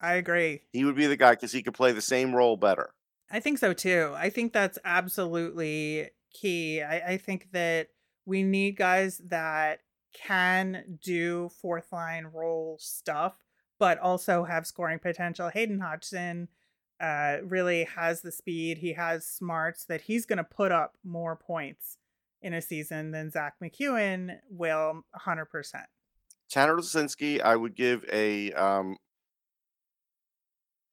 I 0.00 0.14
agree. 0.14 0.62
He 0.72 0.84
would 0.84 0.96
be 0.96 1.06
the 1.06 1.16
guy 1.16 1.32
because 1.32 1.52
he 1.52 1.62
could 1.62 1.74
play 1.74 1.92
the 1.92 2.00
same 2.00 2.34
role 2.34 2.56
better. 2.56 2.94
I 3.30 3.40
think 3.40 3.58
so 3.58 3.72
too. 3.72 4.12
I 4.16 4.30
think 4.30 4.52
that's 4.52 4.78
absolutely 4.84 6.10
key. 6.32 6.82
I, 6.82 7.12
I 7.12 7.16
think 7.18 7.48
that 7.52 7.88
we 8.26 8.42
need 8.42 8.76
guys 8.76 9.20
that 9.28 9.80
can 10.14 10.98
do 11.02 11.50
fourth 11.60 11.92
line 11.92 12.26
role 12.32 12.76
stuff, 12.80 13.34
but 13.82 13.98
also 13.98 14.44
have 14.44 14.64
scoring 14.64 15.00
potential. 15.00 15.48
Hayden 15.48 15.80
Hodgson 15.80 16.46
uh, 17.00 17.38
really 17.42 17.82
has 17.96 18.20
the 18.20 18.30
speed. 18.30 18.78
He 18.78 18.92
has 18.92 19.26
smarts 19.26 19.86
that 19.86 20.02
he's 20.02 20.24
going 20.24 20.36
to 20.36 20.44
put 20.44 20.70
up 20.70 20.94
more 21.02 21.34
points 21.34 21.98
in 22.40 22.54
a 22.54 22.62
season 22.62 23.10
than 23.10 23.32
Zack 23.32 23.54
MacEwen 23.60 24.38
will 24.48 25.02
100%. 25.26 25.46
Tanner 26.48 26.76
Laczynski, 26.76 27.40
I 27.40 27.56
would 27.56 27.74
give 27.74 28.04
a 28.12 28.52
um, 28.52 28.98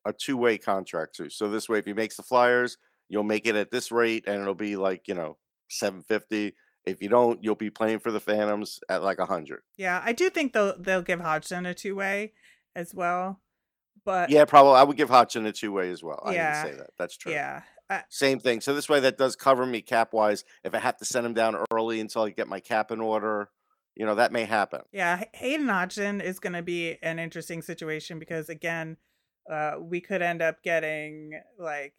a 0.03 0.11
two 0.11 0.37
way 0.37 0.57
contract 0.57 1.15
to. 1.17 1.29
So 1.29 1.47
this 1.47 1.69
way, 1.69 1.77
if 1.77 1.85
he 1.85 1.93
makes 1.93 2.17
the 2.17 2.23
Flyers, 2.23 2.75
you'll 3.07 3.21
make 3.21 3.45
it 3.45 3.55
at 3.55 3.69
this 3.69 3.91
rate, 3.91 4.23
and 4.25 4.41
it'll 4.41 4.55
be 4.55 4.77
like 4.77 5.07
you 5.07 5.13
know 5.13 5.37
seven 5.69 6.01
fifty. 6.01 6.55
If 6.85 7.03
you 7.03 7.09
don't, 7.09 7.43
you'll 7.43 7.53
be 7.53 7.69
playing 7.69 7.99
for 7.99 8.09
the 8.09 8.19
Phantoms 8.19 8.79
at 8.89 9.03
like 9.03 9.19
a 9.19 9.27
hundred. 9.27 9.61
Yeah, 9.77 10.01
I 10.03 10.11
do 10.11 10.31
think 10.31 10.53
they'll, 10.53 10.75
they'll 10.79 11.03
give 11.03 11.19
Hodgson 11.19 11.67
a 11.67 11.75
two 11.75 11.95
way 11.95 12.31
as 12.75 12.93
well. 12.93 13.41
But 14.05 14.29
Yeah, 14.29 14.45
probably. 14.45 14.73
I 14.75 14.83
would 14.83 14.97
give 14.97 15.09
Hodgson 15.09 15.45
a 15.45 15.51
two 15.51 15.71
way 15.71 15.91
as 15.91 16.01
well. 16.01 16.21
I 16.25 16.33
Yeah. 16.33 16.63
didn't 16.63 16.73
say 16.77 16.81
that. 16.83 16.89
That's 16.97 17.17
true. 17.17 17.31
yeah, 17.31 17.63
uh, 17.89 18.01
Same 18.09 18.39
thing. 18.39 18.61
So 18.61 18.73
this 18.73 18.87
way, 18.89 18.99
that 19.01 19.17
does 19.17 19.35
cover 19.35 19.65
me 19.65 19.81
cap 19.81 20.13
wise. 20.13 20.43
If 20.63 20.73
I 20.73 20.79
have 20.79 20.97
to 20.97 21.05
send 21.05 21.25
him 21.25 21.33
down 21.33 21.57
early 21.71 21.99
until 21.99 22.23
I 22.23 22.29
get 22.29 22.47
my 22.47 22.59
cap 22.59 22.91
in 22.91 23.01
order, 23.01 23.49
you 23.95 24.05
know 24.05 24.15
that 24.15 24.31
may 24.31 24.45
happen. 24.45 24.81
Yeah, 24.91 25.17
Hay- 25.17 25.29
Hayden 25.33 25.67
Hodgson 25.67 26.21
is 26.21 26.39
going 26.39 26.53
to 26.53 26.61
be 26.61 26.97
an 27.03 27.19
interesting 27.19 27.61
situation 27.61 28.17
because 28.19 28.47
again, 28.49 28.97
uh, 29.51 29.75
we 29.79 29.99
could 29.99 30.21
end 30.21 30.41
up 30.41 30.63
getting 30.63 31.31
like 31.57 31.93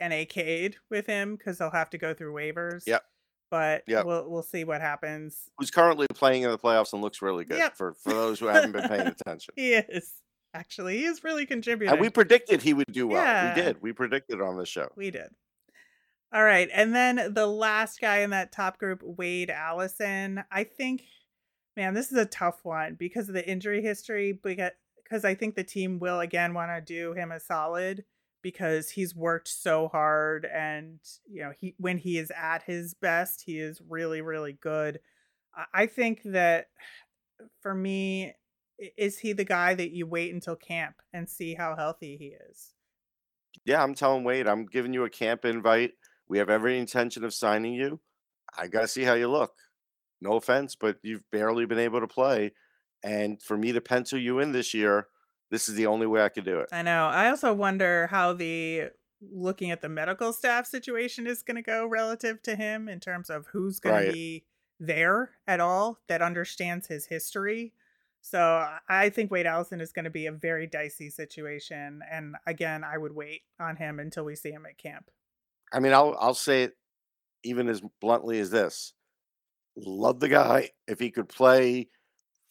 an 0.00 0.12
AK'd 0.12 0.76
with 0.90 1.06
him 1.06 1.36
because 1.36 1.58
they'll 1.58 1.70
have 1.70 1.90
to 1.90 1.98
go 1.98 2.14
through 2.14 2.32
waivers. 2.34 2.84
Yep. 2.86 3.04
But 3.52 3.82
Yep. 3.86 4.06
we'll 4.06 4.30
we'll 4.30 4.42
see 4.42 4.64
what 4.64 4.80
happens. 4.80 5.50
Who's 5.58 5.70
currently 5.70 6.06
playing 6.14 6.42
in 6.42 6.50
the 6.50 6.56
playoffs 6.56 6.94
and 6.94 7.02
looks 7.02 7.20
really 7.20 7.44
good 7.44 7.58
Yep. 7.58 7.76
for 7.76 7.92
for 7.92 8.14
those 8.14 8.40
who 8.40 8.46
haven't 8.46 8.72
been 8.72 8.88
paying 8.88 9.06
attention. 9.26 9.52
He 9.56 9.74
is 9.74 10.14
actually 10.54 10.96
he 10.96 11.04
is 11.04 11.22
really 11.22 11.44
contributing. 11.44 11.92
And 11.92 12.00
we 12.00 12.08
predicted 12.08 12.62
he 12.62 12.72
would 12.72 12.86
do 12.90 13.06
well. 13.06 13.22
Yeah. 13.22 13.54
We 13.54 13.60
did. 13.62 13.82
We 13.82 13.92
predicted 13.92 14.40
on 14.40 14.56
the 14.56 14.64
show. 14.64 14.88
We 14.96 15.10
did. 15.10 15.28
All 16.32 16.42
right. 16.42 16.70
And 16.72 16.94
then 16.94 17.34
the 17.34 17.46
last 17.46 18.00
guy 18.00 18.20
in 18.20 18.30
that 18.30 18.52
top 18.52 18.78
group, 18.78 19.02
Wade 19.04 19.50
Allison. 19.50 20.42
I 20.50 20.64
think, 20.64 21.02
man, 21.76 21.92
this 21.92 22.10
is 22.10 22.16
a 22.16 22.24
tough 22.24 22.60
one 22.64 22.94
because 22.94 23.28
of 23.28 23.34
the 23.34 23.46
injury 23.46 23.82
history, 23.82 24.32
because 24.42 25.26
I 25.26 25.34
think 25.34 25.56
the 25.56 25.62
team 25.64 25.98
will 25.98 26.20
again 26.20 26.54
want 26.54 26.70
to 26.70 26.80
do 26.80 27.12
him 27.12 27.30
a 27.32 27.38
solid 27.38 28.04
because 28.42 28.90
he's 28.90 29.14
worked 29.14 29.48
so 29.48 29.88
hard 29.88 30.44
and 30.46 30.98
you 31.26 31.42
know 31.42 31.52
he 31.58 31.74
when 31.78 31.98
he 31.98 32.18
is 32.18 32.30
at 32.36 32.62
his 32.64 32.94
best 32.94 33.42
he 33.46 33.58
is 33.58 33.80
really 33.88 34.20
really 34.20 34.52
good 34.52 35.00
I- 35.74 35.86
think 35.86 36.22
that 36.24 36.68
for 37.60 37.74
me 37.74 38.34
is 38.96 39.18
he 39.18 39.32
the 39.32 39.44
guy 39.44 39.74
that 39.74 39.90
you 39.92 40.06
wait 40.06 40.32
until 40.34 40.56
camp 40.56 40.96
and 41.12 41.28
see 41.28 41.54
how 41.54 41.76
healthy 41.76 42.16
he 42.16 42.34
is 42.50 42.74
Yeah, 43.64 43.82
I'm 43.82 43.94
telling 43.94 44.24
Wade, 44.24 44.48
I'm 44.48 44.66
giving 44.66 44.92
you 44.94 45.04
a 45.04 45.10
camp 45.10 45.44
invite. 45.44 45.92
We 46.28 46.38
have 46.38 46.50
every 46.50 46.78
intention 46.78 47.24
of 47.24 47.34
signing 47.34 47.74
you. 47.74 48.00
I 48.56 48.66
got 48.68 48.82
to 48.82 48.88
see 48.88 49.04
how 49.04 49.14
you 49.14 49.28
look. 49.28 49.52
No 50.20 50.34
offense, 50.34 50.76
but 50.76 50.98
you've 51.02 51.28
barely 51.30 51.66
been 51.66 51.78
able 51.78 52.00
to 52.00 52.06
play. 52.06 52.52
And 53.02 53.42
for 53.42 53.56
me 53.56 53.72
to 53.72 53.80
pencil 53.80 54.18
you 54.18 54.38
in 54.38 54.52
this 54.52 54.74
year, 54.74 55.08
this 55.52 55.68
is 55.68 55.74
the 55.76 55.86
only 55.86 56.06
way 56.06 56.22
I 56.22 56.30
could 56.30 56.44
do 56.46 56.58
it. 56.60 56.70
I 56.72 56.82
know. 56.82 57.06
I 57.06 57.28
also 57.28 57.52
wonder 57.52 58.06
how 58.08 58.32
the 58.32 58.90
looking 59.20 59.70
at 59.70 59.82
the 59.82 59.88
medical 59.88 60.32
staff 60.32 60.66
situation 60.66 61.26
is 61.28 61.42
going 61.44 61.54
to 61.56 61.62
go 61.62 61.86
relative 61.86 62.42
to 62.42 62.56
him 62.56 62.88
in 62.88 62.98
terms 62.98 63.30
of 63.30 63.46
who's 63.52 63.78
going 63.78 63.94
Right. 63.94 64.06
to 64.06 64.12
be 64.12 64.44
there 64.80 65.32
at 65.46 65.60
all 65.60 66.00
that 66.08 66.22
understands 66.22 66.88
his 66.88 67.06
history. 67.06 67.72
So 68.22 68.66
I- 68.88 69.10
think 69.10 69.30
Wade 69.30 69.46
Allison 69.46 69.80
is 69.80 69.92
going 69.92 70.06
to 70.06 70.10
be 70.10 70.26
a 70.26 70.32
very 70.32 70.66
dicey 70.66 71.10
situation. 71.10 72.00
And 72.10 72.34
again, 72.46 72.82
I 72.82 72.96
would 72.98 73.12
wait 73.12 73.42
on 73.60 73.76
him 73.76 74.00
until 74.00 74.24
we 74.24 74.34
see 74.34 74.50
him 74.50 74.64
at 74.66 74.78
camp. 74.78 75.10
I 75.72 75.78
mean, 75.80 75.92
I'll 75.92 76.16
I'll 76.18 76.34
say 76.34 76.64
it 76.64 76.76
even 77.44 77.68
as 77.68 77.82
bluntly 78.00 78.40
as 78.40 78.50
this. 78.50 78.94
Love 79.76 80.18
the 80.20 80.28
guy. 80.28 80.70
If 80.88 80.98
he 80.98 81.10
could 81.10 81.28
play 81.28 81.88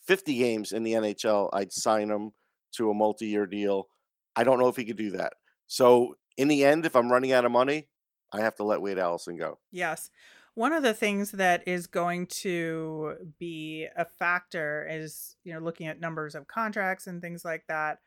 50 0.07 0.35
games 0.37 0.71
in 0.71 0.83
the 0.83 0.93
NHL, 0.93 1.49
I'd 1.53 1.71
sign 1.73 2.09
him 2.09 2.31
to 2.71 2.89
a 2.89 2.93
multi-year 2.93 3.45
deal. 3.45 3.87
I 4.35 4.43
don't 4.43 4.59
know 4.59 4.67
if 4.67 4.75
he 4.75 4.85
could 4.85 4.97
do 4.97 5.11
that. 5.11 5.33
So 5.67 6.15
in 6.37 6.47
the 6.47 6.63
end, 6.63 6.85
if 6.85 6.95
I'm 6.95 7.11
running 7.11 7.31
out 7.31 7.45
of 7.45 7.51
money, 7.51 7.87
I 8.33 8.41
have 8.41 8.55
to 8.55 8.63
let 8.63 8.81
Wade 8.81 8.97
Allison 8.97 9.37
go. 9.37 9.59
Yes. 9.71 10.09
One 10.53 10.73
of 10.73 10.83
the 10.83 10.93
things 10.93 11.31
that 11.31 11.67
is 11.67 11.87
going 11.87 12.27
to 12.27 13.15
be 13.39 13.87
a 13.95 14.05
factor 14.05 14.87
is, 14.89 15.37
you 15.43 15.53
know, 15.53 15.59
looking 15.59 15.87
at 15.87 15.99
numbers 15.99 16.35
of 16.35 16.47
contracts 16.47 17.07
and 17.07 17.21
things 17.21 17.45
like 17.45 17.65
that. 17.67 17.99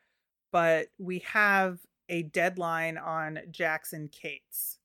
But 0.52 0.88
we 0.98 1.20
have 1.20 1.80
a 2.08 2.22
deadline 2.22 2.98
on 2.98 3.40
Jackson 3.50 4.08
Cates. 4.08 4.78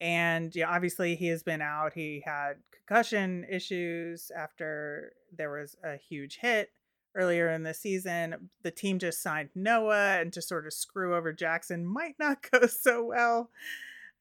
And 0.00 0.54
yeah, 0.54 0.68
obviously 0.68 1.16
he 1.16 1.26
has 1.28 1.42
been 1.42 1.60
out. 1.60 1.92
He 1.92 2.22
had 2.24 2.54
concussion 2.72 3.46
issues 3.50 4.30
after 4.36 5.12
there 5.36 5.50
was 5.50 5.76
a 5.84 5.96
huge 5.96 6.38
hit 6.38 6.70
earlier 7.14 7.50
in 7.50 7.62
the 7.62 7.74
season. 7.74 8.50
The 8.62 8.70
team 8.70 8.98
just 8.98 9.22
signed 9.22 9.50
Noah, 9.54 10.20
and 10.20 10.32
to 10.32 10.42
sort 10.42 10.66
of 10.66 10.72
screw 10.72 11.14
over 11.14 11.32
Jackson 11.32 11.86
might 11.86 12.16
not 12.18 12.38
go 12.50 12.66
so 12.66 13.04
well 13.04 13.50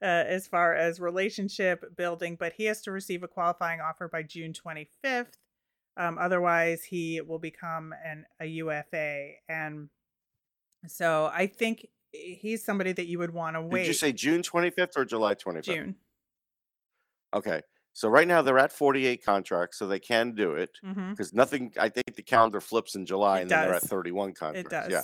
uh, 0.02 0.06
as 0.06 0.48
far 0.48 0.74
as 0.76 1.00
relationship 1.00 1.96
building, 1.96 2.36
but 2.40 2.54
he 2.54 2.66
has 2.66 2.82
to 2.82 2.92
receive 2.92 3.24
a 3.24 3.28
qualifying 3.28 3.82
offer 3.82 4.08
by 4.08 4.24
June 4.24 4.54
25th. 4.54 5.34
Um, 5.98 6.18
otherwise, 6.18 6.84
he 6.84 7.22
will 7.22 7.40
become 7.40 7.94
an 8.06 8.26
a 8.40 8.46
UFA, 8.46 9.32
and 9.50 9.90
so 10.88 11.30
I 11.34 11.48
think 11.48 11.88
he's 12.12 12.64
somebody 12.64 12.94
that 12.94 13.08
you 13.08 13.20
would 13.20 13.34
want 13.34 13.56
to 13.56 13.62
wait. 13.62 13.82
Did 13.82 13.88
you 13.88 13.94
say 13.94 14.14
June 14.14 14.42
25th 14.42 14.96
or 14.96 15.06
July 15.06 15.36
25th? 15.36 15.64
June? 15.64 15.96
Okay. 17.34 17.62
So 17.94 18.08
right 18.10 18.28
now 18.28 18.42
they're 18.42 18.60
at 18.60 18.72
48 18.72 19.24
contracts, 19.24 19.78
so 19.78 19.88
they 19.88 20.00
can 20.00 20.34
do 20.34 20.54
it 20.54 20.78
hmm 20.82 21.12
because 21.12 21.34
nothing. 21.34 21.74
I 21.80 21.90
think 21.90 22.16
the 22.16 22.24
calendar 22.24 22.62
flips 22.62 22.96
in 22.96 23.06
July, 23.06 23.40
It 23.40 23.42
and 23.44 23.52
then 23.52 23.62
they're 23.62 23.74
at 23.74 23.82
does. 23.82 23.90
31 23.90 24.34
contracts. 24.34 24.68
It 24.68 24.70
does. 24.70 24.92
Yeah. 24.92 25.04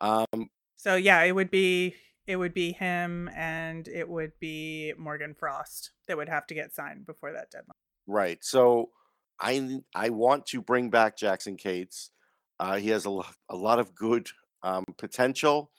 Um, 0.00 0.48
So 0.76 0.96
yeah, 0.96 1.22
it 1.22 1.32
would 1.32 1.50
be 1.50 1.94
it 2.26 2.36
would 2.36 2.54
be 2.54 2.72
him, 2.72 3.28
and 3.34 3.86
it 3.86 4.08
would 4.08 4.32
be 4.40 4.94
Morgan 4.96 5.34
Frost 5.34 5.92
that 6.08 6.16
would 6.16 6.28
have 6.28 6.46
to 6.48 6.54
get 6.54 6.74
signed 6.74 7.06
before 7.06 7.32
that 7.32 7.50
deadline. 7.50 7.74
Right. 8.06 8.42
So 8.44 8.90
I 9.40 9.80
I 9.94 10.10
want 10.10 10.46
to 10.46 10.60
bring 10.62 10.90
back 10.90 11.16
Jackson 11.16 11.56
Cates. 11.56 12.10
Uh, 12.60 12.76
he 12.76 12.88
has 12.90 13.04
a 13.04 13.10
lot 13.10 13.34
a 13.48 13.56
lot 13.56 13.78
of 13.78 13.94
good 13.94 14.28
um, 14.62 14.84
potential 14.98 15.70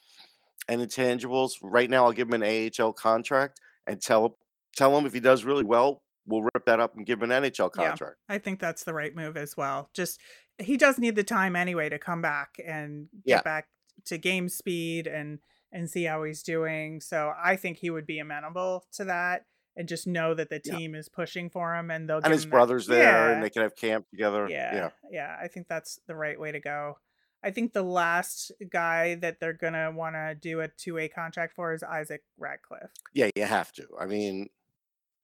and 0.68 0.82
intangibles. 0.82 1.54
Right 1.62 1.89
now, 1.89 2.06
I'll 2.06 2.12
give 2.13 2.30
him 2.32 2.41
an 2.41 2.72
AHL 2.80 2.94
contract 2.94 3.60
and 3.88 4.02
tell 4.02 4.38
tell 4.76 4.98
him 4.98 5.06
if 5.06 5.13
he 5.13 5.20
does 5.20 5.44
really 5.44 5.63
well, 5.65 6.04
we'll 6.27 6.41
rip 6.53 6.65
that 6.65 6.79
up 6.79 6.95
and 6.95 7.05
give 7.05 7.21
him 7.21 7.31
an 7.31 7.43
NHL 7.43 7.71
contract. 7.71 8.17
Yeah. 8.29 8.35
I 8.35 8.39
think 8.39 8.59
that's 8.59 8.83
the 8.83 8.93
right 8.93 9.15
move 9.15 9.38
as 9.38 9.55
well. 9.57 9.89
Just 9.93 10.19
he 10.57 10.77
does 10.77 10.97
need 10.97 11.15
the 11.15 11.23
time 11.23 11.55
anyway 11.55 11.89
to 11.89 11.99
come 11.99 12.21
back 12.21 12.55
and 12.65 13.07
get 13.25 13.38
Yeah. 13.38 13.41
back 13.41 13.67
to 14.05 14.17
game 14.17 14.49
speed 14.49 15.07
and 15.07 15.39
and 15.71 15.89
see 15.89 16.03
how 16.05 16.23
he's 16.23 16.41
doing. 16.41 17.01
So 17.01 17.33
I 17.38 17.57
think 17.57 17.79
he 17.79 17.89
would 17.89 18.05
be 18.05 18.19
amenable 18.19 18.85
to 18.93 19.03
that 19.05 19.45
and 19.75 19.89
just 19.89 20.07
know 20.07 20.33
that 20.33 20.49
the 20.49 20.61
Yeah. 20.63 20.77
team 20.77 20.95
is 20.95 21.09
pushing 21.09 21.49
for 21.49 21.75
him 21.75 21.91
and 21.91 22.09
they'll 22.09 22.19
And 22.23 22.31
his 22.31 22.45
him 22.45 22.49
that- 22.49 22.55
brother's 22.55 22.88
there, 22.88 23.27
Yeah. 23.27 23.33
and 23.33 23.43
they 23.43 23.49
can 23.49 23.61
have 23.63 23.75
camp 23.75 24.07
together. 24.09 24.47
yeah, 24.49 24.73
Yeah. 24.75 24.89
yeah, 25.11 25.38
I 25.41 25.49
think 25.49 25.67
that's 25.67 25.99
the 26.07 26.15
right 26.15 26.39
way 26.39 26.53
to 26.53 26.61
go. 26.61 26.99
I 27.43 27.51
think 27.51 27.73
the 27.73 27.83
last 27.83 28.51
guy 28.69 29.15
that 29.15 29.41
they're 29.41 29.51
gonna 29.53 29.91
want 29.91 30.15
to 30.15 30.33
do 30.33 30.61
a 30.61 30.69
two 30.69 30.93
way 30.93 31.09
contract 31.09 31.53
for 31.53 31.73
is 31.73 31.83
Isaac 31.83 32.23
Ratcliffe. 32.38 32.91
Yeah, 33.13 33.29
you 33.35 33.43
have 33.43 33.73
to. 33.73 33.85
I 33.99 34.05
mean, 34.05 34.49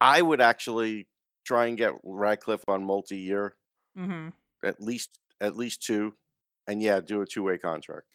I 0.01 0.21
would 0.21 0.41
actually 0.41 1.07
try 1.45 1.67
and 1.67 1.77
get 1.77 1.93
Ratcliffe 2.03 2.67
on 2.67 2.83
multi-year, 2.83 3.55
Mm-hmm. 3.97 4.29
at 4.67 4.81
least 4.81 5.19
at 5.39 5.55
least 5.55 5.81
two, 5.83 6.15
and 6.67 6.81
yeah, 6.81 6.99
do 7.01 7.21
a 7.21 7.25
two-way 7.25 7.57
contract. 7.57 8.07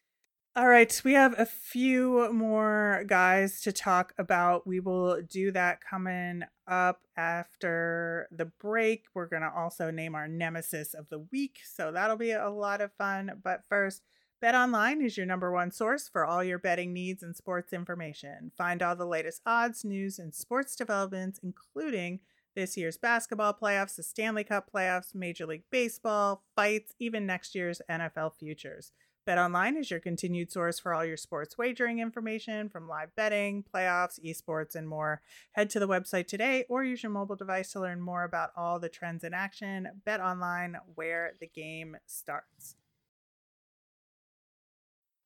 All 0.54 0.68
right, 0.68 1.02
we 1.04 1.12
have 1.12 1.38
a 1.38 1.44
few 1.44 2.32
more 2.32 3.04
guys 3.06 3.60
to 3.62 3.72
talk 3.72 4.14
about. 4.16 4.66
We 4.66 4.80
will 4.80 5.20
do 5.20 5.52
that 5.52 5.80
coming 5.82 6.44
up 6.66 7.02
after 7.14 8.26
the 8.30 8.46
break. 8.46 9.04
We're 9.12 9.26
going 9.26 9.42
to 9.42 9.52
also 9.54 9.90
name 9.90 10.14
our 10.14 10.26
nemesis 10.28 10.94
of 10.94 11.10
the 11.10 11.18
week, 11.30 11.58
so 11.62 11.92
that'll 11.92 12.16
be 12.16 12.30
a 12.30 12.48
lot 12.48 12.80
of 12.80 12.90
fun. 12.92 13.32
But 13.44 13.64
first, 13.68 14.02
Bet 14.46 14.54
Online 14.54 15.02
is 15.02 15.16
your 15.16 15.26
number 15.26 15.50
one 15.50 15.72
source 15.72 16.08
for 16.08 16.24
all 16.24 16.44
your 16.44 16.60
betting 16.60 16.92
needs 16.92 17.24
and 17.24 17.34
sports 17.34 17.72
information. 17.72 18.52
Find 18.56 18.80
all 18.80 18.94
the 18.94 19.04
latest 19.04 19.42
odds, 19.44 19.84
news, 19.84 20.20
and 20.20 20.32
sports 20.32 20.76
developments, 20.76 21.40
including 21.42 22.20
this 22.54 22.76
year's 22.76 22.96
basketball 22.96 23.54
playoffs, 23.60 23.96
the 23.96 24.04
Stanley 24.04 24.44
Cup 24.44 24.70
playoffs, 24.72 25.16
Major 25.16 25.46
League 25.46 25.64
Baseball, 25.72 26.44
fights, 26.54 26.94
even 27.00 27.26
next 27.26 27.56
year's 27.56 27.82
NFL 27.90 28.34
futures. 28.38 28.92
BetOnline 29.26 29.76
is 29.76 29.90
your 29.90 29.98
continued 29.98 30.52
source 30.52 30.78
for 30.78 30.94
all 30.94 31.04
your 31.04 31.16
sports 31.16 31.58
wagering 31.58 31.98
information 31.98 32.68
from 32.68 32.86
live 32.86 33.12
betting, 33.16 33.64
playoffs, 33.74 34.20
esports, 34.24 34.76
and 34.76 34.88
more. 34.88 35.22
Head 35.54 35.70
to 35.70 35.80
the 35.80 35.88
website 35.88 36.28
today 36.28 36.66
or 36.68 36.84
use 36.84 37.02
your 37.02 37.10
mobile 37.10 37.34
device 37.34 37.72
to 37.72 37.80
learn 37.80 38.00
more 38.00 38.22
about 38.22 38.50
all 38.56 38.78
the 38.78 38.88
trends 38.88 39.24
in 39.24 39.34
action. 39.34 39.88
BetOnline, 40.06 40.76
where 40.94 41.32
the 41.40 41.48
game 41.48 41.96
starts. 42.06 42.76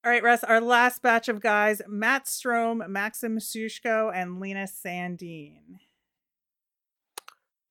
All 0.05 0.11
right, 0.11 0.23
Russ, 0.23 0.43
our 0.45 0.61
last 0.63 1.03
batch 1.03 1.29
of 1.29 1.41
guys 1.41 1.83
Matt 1.87 2.25
Strome, 2.25 2.89
Maxim 2.89 3.39
Sushko, 3.39 4.11
and 4.15 4.41
Linus 4.41 4.73
Sandin. 4.85 5.79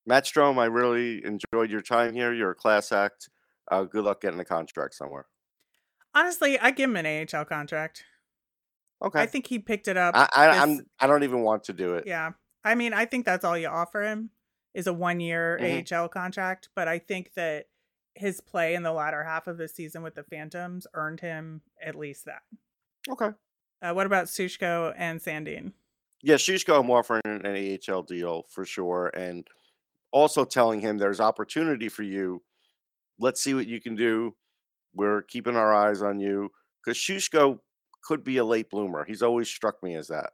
Matt 0.05 0.25
Strome, 0.25 0.57
I 0.59 0.65
really 0.65 1.23
enjoyed 1.25 1.71
your 1.71 1.81
time 1.81 2.13
here. 2.13 2.33
You're 2.33 2.51
a 2.51 2.55
class 2.55 2.91
act. 2.91 3.29
Uh, 3.71 3.83
good 3.83 4.03
luck 4.03 4.21
getting 4.21 4.39
a 4.39 4.45
contract 4.45 4.93
somewhere. 4.95 5.25
Honestly, 6.15 6.59
I 6.59 6.71
give 6.71 6.89
him 6.89 6.95
an 6.97 7.27
AHL 7.33 7.45
contract. 7.45 8.03
Okay. 9.03 9.19
I 9.21 9.25
think 9.25 9.47
he 9.47 9.59
picked 9.59 9.87
it 9.87 9.97
up. 9.97 10.15
I, 10.15 10.27
I, 10.35 10.47
this- 10.47 10.61
I'm. 10.61 10.85
I 10.99 11.07
don't 11.07 11.23
even 11.23 11.41
want 11.41 11.63
to 11.65 11.73
do 11.73 11.95
it. 11.95 12.05
Yeah. 12.05 12.31
I 12.63 12.75
mean, 12.75 12.93
I 12.93 13.05
think 13.05 13.25
that's 13.25 13.45
all 13.45 13.57
you 13.57 13.67
offer 13.67 14.03
him 14.03 14.31
is 14.73 14.87
a 14.87 14.93
one 14.93 15.19
year 15.19 15.57
Mhm. 15.61 15.91
AHL 15.91 16.09
contract. 16.09 16.69
But 16.75 16.87
I 16.87 16.99
think 16.99 17.33
that 17.35 17.65
his 18.19 18.41
play 18.41 18.75
in 18.75 18.83
the 18.83 18.91
latter 18.91 19.23
half 19.23 19.47
of 19.47 19.57
the 19.57 19.67
season 19.67 20.03
with 20.03 20.13
the 20.13 20.23
Phantoms 20.23 20.85
earned 20.93 21.21
him 21.21 21.61
at 21.81 21.95
least 21.95 22.25
that. 22.25 22.41
Okay. 23.09 23.29
Uh, 23.81 23.93
what 23.93 24.05
about 24.05 24.25
Sushko 24.25 24.93
and 24.97 25.21
Sandin? 25.21 25.71
Yeah, 26.21 26.35
Sushko, 26.35 26.81
I'm 26.81 26.91
offering 26.91 27.21
an 27.25 27.79
AHL 27.87 28.03
deal 28.03 28.43
for 28.49 28.65
sure, 28.65 29.07
and 29.15 29.47
also 30.11 30.43
telling 30.43 30.81
him 30.81 30.97
there's 30.97 31.21
opportunity 31.21 31.87
for 31.87 32.03
you. 32.03 32.43
Let's 33.19 33.41
see 33.41 33.53
what 33.53 33.67
you 33.67 33.79
can 33.79 33.95
do. 33.95 34.35
We're 34.93 35.21
keeping 35.21 35.55
our 35.55 35.73
eyes 35.73 36.01
on 36.01 36.19
you 36.19 36.49
because 36.83 36.97
Sushko 36.97 37.59
could 38.03 38.25
be 38.25 38.35
a 38.35 38.43
late 38.43 38.69
bloomer. 38.69 39.05
He's 39.05 39.21
always 39.21 39.47
struck 39.47 39.81
me 39.81 39.95
as 39.95 40.09
that. 40.09 40.31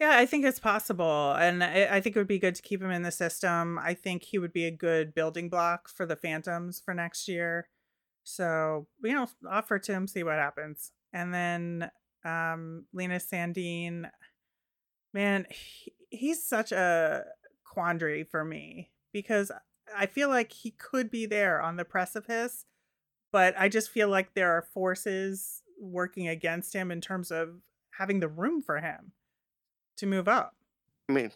Yeah, 0.00 0.16
I 0.16 0.26
think 0.26 0.44
it's 0.44 0.60
possible. 0.60 1.32
And 1.32 1.62
I, 1.62 2.00
think 2.00 2.14
it 2.14 2.18
would 2.20 2.28
be 2.28 2.38
good 2.38 2.54
to 2.54 2.62
keep 2.62 2.80
him 2.80 2.90
in 2.92 3.02
the 3.02 3.10
system. 3.10 3.78
I 3.80 3.94
think 3.94 4.22
he 4.22 4.38
would 4.38 4.52
be 4.52 4.64
a 4.64 4.70
good 4.70 5.12
building 5.12 5.48
block 5.48 5.88
for 5.88 6.06
the 6.06 6.14
Phantoms 6.14 6.80
for 6.80 6.94
next 6.94 7.26
year. 7.26 7.68
So, 8.22 8.86
you 9.02 9.12
know, 9.12 9.28
offer 9.48 9.78
to 9.80 9.92
him, 9.92 10.06
see 10.06 10.22
what 10.22 10.34
happens. 10.34 10.92
And 11.12 11.34
then 11.34 11.90
um 12.24 12.84
Linus 12.92 13.26
Sandin, 13.30 14.10
man, 15.12 15.46
he, 15.50 15.92
he's 16.10 16.44
such 16.44 16.72
a 16.72 17.24
quandary 17.64 18.24
for 18.24 18.44
me 18.44 18.90
because 19.12 19.50
I 19.96 20.06
feel 20.06 20.28
like 20.28 20.52
he 20.52 20.72
could 20.72 21.10
be 21.10 21.26
there 21.26 21.60
on 21.60 21.76
the 21.76 21.84
precipice, 21.84 22.66
but 23.32 23.54
I 23.58 23.68
just 23.68 23.90
feel 23.90 24.08
like 24.08 24.34
there 24.34 24.52
are 24.52 24.62
forces 24.62 25.62
working 25.80 26.28
against 26.28 26.74
him 26.74 26.90
in 26.90 27.00
terms 27.00 27.30
of 27.30 27.62
having 27.92 28.20
the 28.20 28.28
room 28.28 28.60
for 28.60 28.78
him 28.78 29.12
to 29.98 30.06
move 30.06 30.28
up. 30.28 30.54
I 31.08 31.12
mean, 31.12 31.30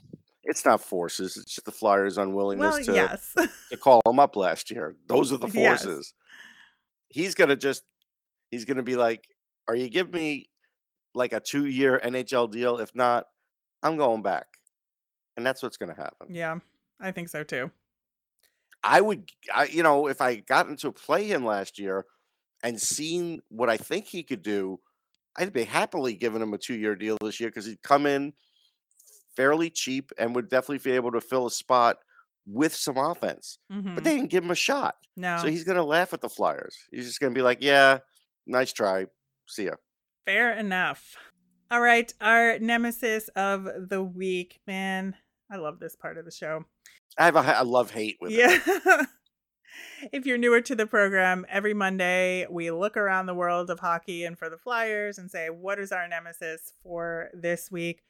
it's 0.45 0.65
not 0.65 0.81
forces; 0.81 1.37
it's 1.37 1.55
just 1.55 1.65
the 1.65 1.73
Flyers' 1.73 2.19
unwillingness 2.19 2.75
Well, 2.75 2.85
to, 2.85 2.93
yes. 2.95 3.35
to 3.71 3.77
call 3.77 4.01
him 4.07 4.19
up 4.19 4.37
last 4.37 4.71
year. 4.71 4.97
Those 5.07 5.33
are 5.33 5.37
the 5.39 5.49
Yes. 5.49 5.85
forces. 5.85 6.15
He's 7.09 7.35
gonna 7.35 7.57
just 7.57 7.83
he's 8.51 8.65
gonna 8.65 8.83
be 8.83 8.97
like, 8.97 9.29
"Are 9.69 9.77
you 9.77 9.89
giving 9.89 10.13
me 10.13 10.51
like 11.15 11.33
a 11.33 11.41
two-year 11.41 12.01
NHL 12.03 12.51
deal? 12.51 12.79
If 12.79 12.95
not, 12.95 13.27
I'm 13.83 13.97
going 13.97 14.23
back," 14.23 14.47
and 15.37 15.45
that's 15.47 15.63
what's 15.63 15.77
gonna 15.77 15.95
happen. 15.95 16.35
yeah, 16.35 16.59
I 17.01 17.13
think 17.13 17.29
so 17.29 17.45
too. 17.45 17.71
I 18.85 19.01
would, 19.01 19.31
I, 19.55 19.67
you 19.67 19.85
know, 19.85 20.09
if 20.09 20.21
I 20.21 20.37
gotten 20.37 20.77
to 20.79 20.91
play 20.91 21.25
him 21.29 21.45
last 21.45 21.79
year 21.79 22.05
and 22.65 22.81
seen 22.81 23.41
what 23.49 23.71
I 23.71 23.77
think 23.77 24.07
he 24.07 24.25
could 24.25 24.43
do, 24.43 24.81
I'd 25.37 25.53
be 25.53 25.63
happily 25.65 26.15
giving 26.15 26.43
him 26.43 26.53
a 26.53 26.59
two-year 26.59 26.97
deal 26.97 27.17
this 27.21 27.39
year 27.39 27.49
because 27.49 27.65
he'd 27.67 27.83
come 27.83 28.07
in 28.07 28.33
fairly 29.37 29.71
cheap 29.71 30.11
and 30.19 30.35
would 30.35 30.49
definitely 30.49 30.79
be 30.79 30.97
able 30.97 31.13
to 31.13 31.21
fill 31.21 31.47
a 31.47 31.51
spot 31.51 31.99
with 32.47 32.75
some 32.75 32.97
offense, 32.97 33.59
Mhm. 33.71 33.95
but 33.95 34.05
they 34.05 34.17
didn't 34.17 34.31
give 34.31 34.45
him 34.45 34.51
a 34.51 34.55
shot. 34.57 34.97
no. 35.17 35.39
So 35.39 35.47
he's 35.49 35.65
going 35.65 35.77
to 35.77 35.85
laugh 35.85 36.13
at 36.15 36.21
the 36.23 36.29
Flyers. 36.29 36.77
He's 36.91 37.07
just 37.07 37.21
going 37.21 37.33
to 37.35 37.39
be 37.39 37.43
like, 37.43 37.59
"Yeah, 37.61 37.99
nice 38.47 38.73
try. 38.73 39.07
See 39.47 39.67
ya." 39.67 39.75
Fair 40.25 40.53
enough. 40.53 41.17
All 41.71 41.81
right, 41.81 42.13
our 42.21 42.59
nemesis 42.59 43.29
of 43.37 43.69
the 43.89 44.03
week, 44.03 44.61
man. 44.67 45.15
I 45.51 45.57
love 45.57 45.79
this 45.81 45.97
part 45.97 46.17
of 46.19 46.25
the 46.25 46.31
show. 46.31 46.65
I 47.19 47.27
have 47.27 47.37
a, 47.37 47.41
I 47.41 47.61
love 47.63 47.91
hate 47.91 48.17
with 48.21 48.33
it. 48.33 48.37
Yeah. 48.67 49.05
if 50.13 50.27
you're 50.27 50.39
newer 50.39 50.61
to 50.63 50.75
the 50.75 50.87
program, 50.87 51.45
every 51.49 51.75
Monday 51.75 52.47
we 52.51 52.71
look 52.71 52.97
around 52.97 53.27
the 53.27 53.35
world 53.35 53.71
of 53.71 53.81
hockey 53.81 54.25
and 54.25 54.39
for 54.39 54.49
the 54.51 54.59
Flyers 54.59 55.19
and 55.19 55.31
say, 55.31 55.49
what 55.51 55.79
is 55.79 55.93
our 55.93 56.09
nemesis 56.09 56.73
for 56.83 57.31
this 57.35 57.71
week? 57.71 58.03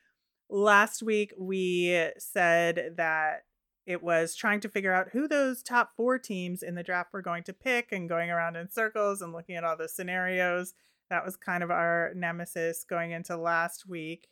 Last 0.54 1.02
week 1.02 1.32
we 1.38 2.10
said 2.18 2.92
that 2.98 3.44
it 3.86 4.02
was 4.02 4.36
trying 4.36 4.60
to 4.60 4.68
figure 4.68 4.92
out 4.92 5.08
who 5.12 5.26
those 5.26 5.62
top 5.62 5.92
four 5.96 6.18
teams 6.18 6.62
in 6.62 6.74
the 6.74 6.82
draft 6.82 7.10
were 7.14 7.22
going 7.22 7.42
to 7.44 7.54
pick 7.54 7.90
and 7.90 8.06
going 8.06 8.30
around 8.30 8.56
in 8.56 8.70
circles 8.70 9.22
and 9.22 9.32
looking 9.32 9.56
at 9.56 9.64
all 9.64 9.78
the 9.78 9.88
scenarios. 9.88 10.74
That 11.08 11.24
was 11.24 11.36
kind 11.36 11.62
of 11.62 11.70
our 11.70 12.12
nemesis 12.14 12.84
going 12.84 13.12
into 13.12 13.34
last 13.38 13.88
week. 13.88 14.28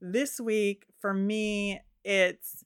This 0.00 0.40
week, 0.40 0.86
for 0.98 1.14
me, 1.14 1.80
it's 2.04 2.64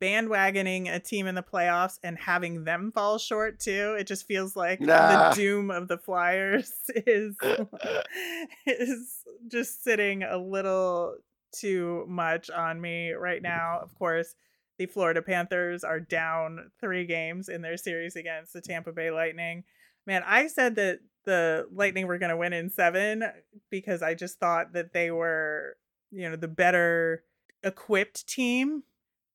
bandwagoning 0.00 0.92
a 0.92 1.00
team 1.00 1.26
in 1.26 1.34
the 1.34 1.42
playoffs 1.42 1.98
and 2.02 2.18
having 2.18 2.64
them 2.64 2.90
fall 2.90 3.18
short 3.18 3.60
too. 3.60 3.96
It 3.98 4.06
just 4.06 4.26
feels 4.26 4.56
like 4.56 4.80
Nah. 4.80 5.28
the 5.28 5.36
doom 5.36 5.70
of 5.70 5.88
the 5.88 5.98
Flyers 5.98 6.72
is 6.88 7.36
is 8.66 9.18
just 9.46 9.84
sitting 9.84 10.22
a 10.22 10.38
little 10.38 11.16
too 11.54 12.04
much 12.08 12.50
on 12.50 12.80
me 12.80 13.12
right 13.12 13.40
now. 13.42 13.78
Of 13.82 13.94
course, 13.94 14.34
the 14.78 14.86
Florida 14.86 15.22
Panthers 15.22 15.84
are 15.84 16.00
down 16.00 16.70
3 16.80 17.06
games 17.06 17.48
in 17.48 17.62
their 17.62 17.76
series 17.76 18.16
against 18.16 18.52
the 18.52 18.60
Tampa 18.60 18.92
Bay 18.92 19.10
Lightning. 19.10 19.64
Man, 20.06 20.22
I 20.26 20.48
said 20.48 20.74
that 20.76 20.98
the 21.24 21.66
Lightning 21.72 22.06
were 22.06 22.18
going 22.18 22.30
to 22.30 22.36
win 22.36 22.52
in 22.52 22.70
7 22.70 23.22
because 23.70 24.02
I 24.02 24.14
just 24.14 24.38
thought 24.38 24.72
that 24.74 24.92
they 24.92 25.10
were, 25.10 25.76
you 26.10 26.28
know, 26.28 26.36
the 26.36 26.48
better 26.48 27.22
equipped 27.62 28.26
team 28.26 28.82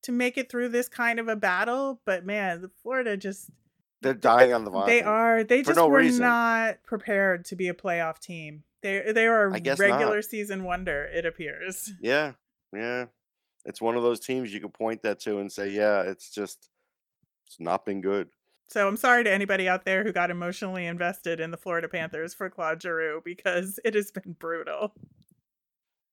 to 0.03 0.12
make 0.12 0.38
it 0.38 0.51
through 0.51 0.69
this 0.69 0.88
kind 0.88 1.19
of 1.19 1.27
a 1.27 1.36
battle. 1.36 2.01
But 2.05 2.25
man, 2.25 2.62
the 2.62 2.69
Florida 2.84 3.17
just 3.17 3.49
They're 4.01 4.13
dying 4.13 4.53
on 4.53 4.65
the 4.65 4.71
vine. 4.71 4.88
they 4.88 5.01
are 5.01 5.43
they 5.43 5.63
just 5.63 5.77
no 5.77 5.88
were 5.88 5.97
reason. 5.97 6.21
not 6.21 6.84
prepared 6.84 7.45
to 7.45 7.55
be 7.55 7.67
a 7.67 7.73
playoff 7.73 8.19
team. 8.19 8.63
They 8.82 9.12
they 9.12 9.28
are 9.28 9.46
a 9.46 9.50
regular 9.50 10.15
not. 10.15 10.26
season 10.26 10.63
wonder. 10.63 11.06
It 11.06 11.26
appears. 11.26 11.92
Yeah, 12.02 12.34
yeah. 12.74 13.06
It's 13.65 13.82
one 13.82 13.98
of 13.98 14.04
those 14.04 14.20
teams 14.20 14.54
you 14.54 14.62
could 14.62 14.74
point 14.74 15.02
that 15.04 15.20
to 15.22 15.39
and 15.39 15.52
say, 15.52 15.70
"Yeah, 15.70 16.02
it's 16.02 16.30
just 16.30 16.70
it's 17.46 17.60
not 17.60 17.86
been 17.86 18.02
good." 18.02 18.30
So 18.70 18.88
I'm 18.88 18.98
sorry 18.98 19.24
to 19.24 19.34
anybody 19.34 19.68
out 19.68 19.84
there 19.84 20.04
who 20.04 20.12
got 20.12 20.30
emotionally 20.30 20.86
invested 20.86 21.39
in 21.39 21.50
the 21.50 21.58
Florida 21.58 21.89
Panthers 21.89 22.36
for 22.36 22.50
Claude 22.50 22.82
Giroux 22.82 23.22
because 23.26 23.80
it 23.84 23.96
has 23.96 24.12
been 24.12 24.36
brutal. 24.39 24.94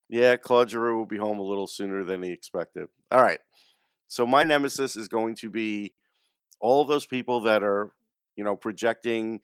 Yeah, 0.09 0.37
Claude 0.37 0.71
Giroux 0.71 0.97
will 0.97 1.05
be 1.05 1.17
home 1.17 1.37
a 1.37 1.43
little 1.43 1.67
sooner 1.67 2.03
than 2.03 2.23
he 2.23 2.31
expected. 2.31 2.87
All 3.11 3.21
right. 3.21 3.39
So 4.07 4.25
my 4.25 4.43
nemesis 4.43 4.95
is 4.95 5.07
going 5.07 5.35
to 5.35 5.49
be 5.49 5.93
all 6.59 6.81
of 6.81 6.87
those 6.87 7.05
people 7.05 7.41
that 7.41 7.61
are, 7.61 7.91
you 8.35 8.43
know, 8.43 8.55
projecting 8.55 9.41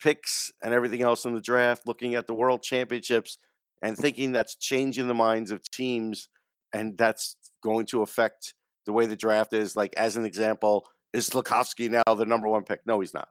picks 0.00 0.50
and 0.62 0.72
everything 0.72 1.02
else 1.02 1.24
in 1.24 1.34
the 1.34 1.40
draft, 1.40 1.86
looking 1.86 2.14
at 2.14 2.26
the 2.26 2.34
world 2.34 2.62
championships 2.62 3.38
and 3.82 3.96
thinking 3.96 4.32
that's 4.32 4.56
changing 4.56 5.08
the 5.08 5.14
minds 5.14 5.50
of 5.50 5.62
teams 5.70 6.28
and 6.72 6.96
that's 6.98 7.36
going 7.62 7.86
to 7.86 8.02
affect 8.02 8.54
the 8.86 8.92
way 8.92 9.06
the 9.06 9.16
draft 9.16 9.52
is. 9.52 9.76
Like 9.76 9.94
as 9.96 10.16
an 10.16 10.24
example, 10.24 10.86
is 11.12 11.28
Slafkovsky 11.28 11.90
now 11.90 12.14
the 12.14 12.26
number 12.26 12.48
one 12.48 12.64
pick? 12.64 12.80
No, 12.86 13.00
he's 13.00 13.14
not. 13.14 13.28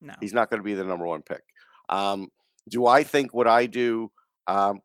No. 0.00 0.14
He's 0.20 0.32
not 0.32 0.50
going 0.50 0.60
to 0.60 0.64
be 0.64 0.74
the 0.74 0.84
number 0.84 1.06
one 1.06 1.22
pick. 1.22 1.42
Um, 1.88 2.28
do 2.68 2.86
I 2.86 3.02
think 3.02 3.34
what 3.34 3.46
I 3.46 3.66
do 3.66 4.10
um, 4.46 4.80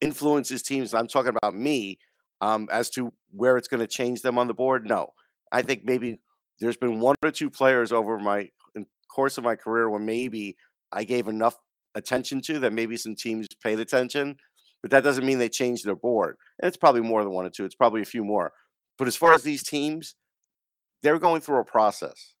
influences 0.00 0.62
teams? 0.62 0.94
I'm 0.94 1.06
talking 1.06 1.34
about 1.36 1.54
me 1.54 1.98
um, 2.40 2.68
as 2.72 2.90
to 2.90 3.12
where 3.30 3.56
it's 3.56 3.68
going 3.68 3.80
to 3.80 3.86
change 3.86 4.22
them 4.22 4.38
on 4.38 4.48
the 4.48 4.54
board. 4.54 4.86
No, 4.86 5.12
I 5.52 5.62
think 5.62 5.84
maybe 5.84 6.20
there's 6.60 6.76
been 6.76 7.00
one 7.00 7.16
or 7.22 7.30
two 7.30 7.50
players 7.50 7.92
over 7.92 8.18
my 8.18 8.50
course 9.14 9.38
of 9.38 9.44
my 9.44 9.56
career 9.56 9.88
where 9.88 10.00
maybe 10.00 10.56
I 10.92 11.04
gave 11.04 11.28
enough 11.28 11.56
attention 11.94 12.40
to 12.42 12.58
that 12.60 12.72
maybe 12.72 12.96
some 12.96 13.14
teams 13.14 13.46
paid 13.62 13.80
attention, 13.80 14.36
but 14.82 14.90
that 14.90 15.04
doesn't 15.04 15.26
mean 15.26 15.38
they 15.38 15.48
changed 15.48 15.84
their 15.84 15.96
board. 15.96 16.36
And 16.60 16.68
it's 16.68 16.76
probably 16.76 17.02
more 17.02 17.22
than 17.22 17.32
one 17.32 17.46
or 17.46 17.50
two. 17.50 17.64
It's 17.64 17.74
probably 17.74 18.02
a 18.02 18.06
few 18.06 18.24
more. 18.24 18.52
But 18.98 19.08
as 19.08 19.16
far 19.16 19.34
as 19.34 19.42
these 19.42 19.62
teams, 19.62 20.14
they're 21.02 21.18
going 21.18 21.40
through 21.40 21.60
a 21.60 21.64
process. 21.64 22.34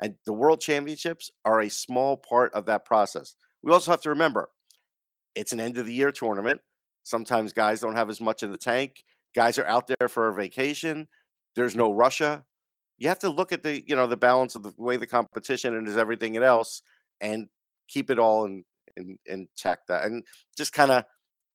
And 0.00 0.14
the 0.26 0.32
world 0.32 0.60
championships 0.60 1.30
are 1.44 1.60
a 1.60 1.68
small 1.68 2.16
part 2.16 2.52
of 2.54 2.66
that 2.66 2.84
process. 2.84 3.34
We 3.62 3.72
also 3.72 3.90
have 3.90 4.02
to 4.02 4.10
remember 4.10 4.50
it's 5.34 5.52
an 5.52 5.60
end 5.60 5.78
of 5.78 5.86
the 5.86 5.94
year 5.94 6.12
tournament. 6.12 6.60
Sometimes 7.04 7.52
guys 7.52 7.80
don't 7.80 7.96
have 7.96 8.10
as 8.10 8.20
much 8.20 8.42
in 8.42 8.52
the 8.52 8.58
tank. 8.58 9.04
Guys 9.34 9.58
are 9.58 9.66
out 9.66 9.86
there 9.86 10.08
for 10.08 10.28
a 10.28 10.34
vacation. 10.34 11.08
There's 11.54 11.76
no 11.76 11.92
Russia. 11.92 12.44
You 12.98 13.08
have 13.08 13.20
to 13.20 13.30
look 13.30 13.52
at 13.52 13.62
the, 13.62 13.82
you 13.86 13.96
know, 13.96 14.06
the 14.06 14.16
balance 14.16 14.54
of 14.54 14.62
the 14.62 14.72
way 14.76 14.96
the 14.96 15.06
competition 15.06 15.76
and 15.76 15.86
is 15.86 15.96
everything 15.96 16.36
else 16.36 16.82
and 17.20 17.48
keep 17.88 18.10
it 18.10 18.18
all 18.18 18.44
in 18.44 18.64
in, 18.96 19.18
in 19.26 19.48
check 19.56 19.86
that 19.86 20.04
and 20.04 20.24
just 20.56 20.72
kind 20.72 20.90
of 20.90 21.04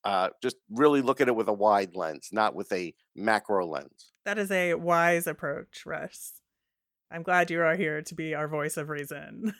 uh, 0.03 0.29
just 0.41 0.58
really 0.69 1.01
look 1.01 1.21
at 1.21 1.27
it 1.27 1.36
with 1.36 1.47
a 1.47 1.53
wide 1.53 1.95
lens, 1.95 2.29
not 2.32 2.56
with 2.56 2.71
a 2.71 2.93
macro 3.15 3.65
lens. 3.65 4.12
That 4.25 4.38
is 4.38 4.51
a 4.51 4.73
wise 4.73 5.27
approach, 5.27 5.86
Russ. 5.86 6.34
I'm 7.12 7.23
glad 7.23 7.51
you 7.51 7.62
are 7.62 7.75
here 7.75 8.01
to 8.01 8.15
be 8.15 8.34
our 8.34 8.47
voice 8.47 8.75
of 8.77 8.89
reason. 8.89 9.53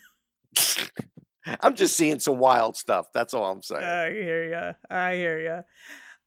I'm 1.62 1.76
just 1.76 1.96
seeing 1.96 2.20
some 2.20 2.40
wild 2.40 2.76
stuff. 2.78 3.08
That's 3.14 3.34
all 3.34 3.52
I'm 3.52 3.62
saying. 3.62 3.84
I 3.84 4.12
hear 4.12 4.50
ya. 4.50 4.74
I 4.90 5.16
hear 5.16 5.40
ya. 5.40 5.62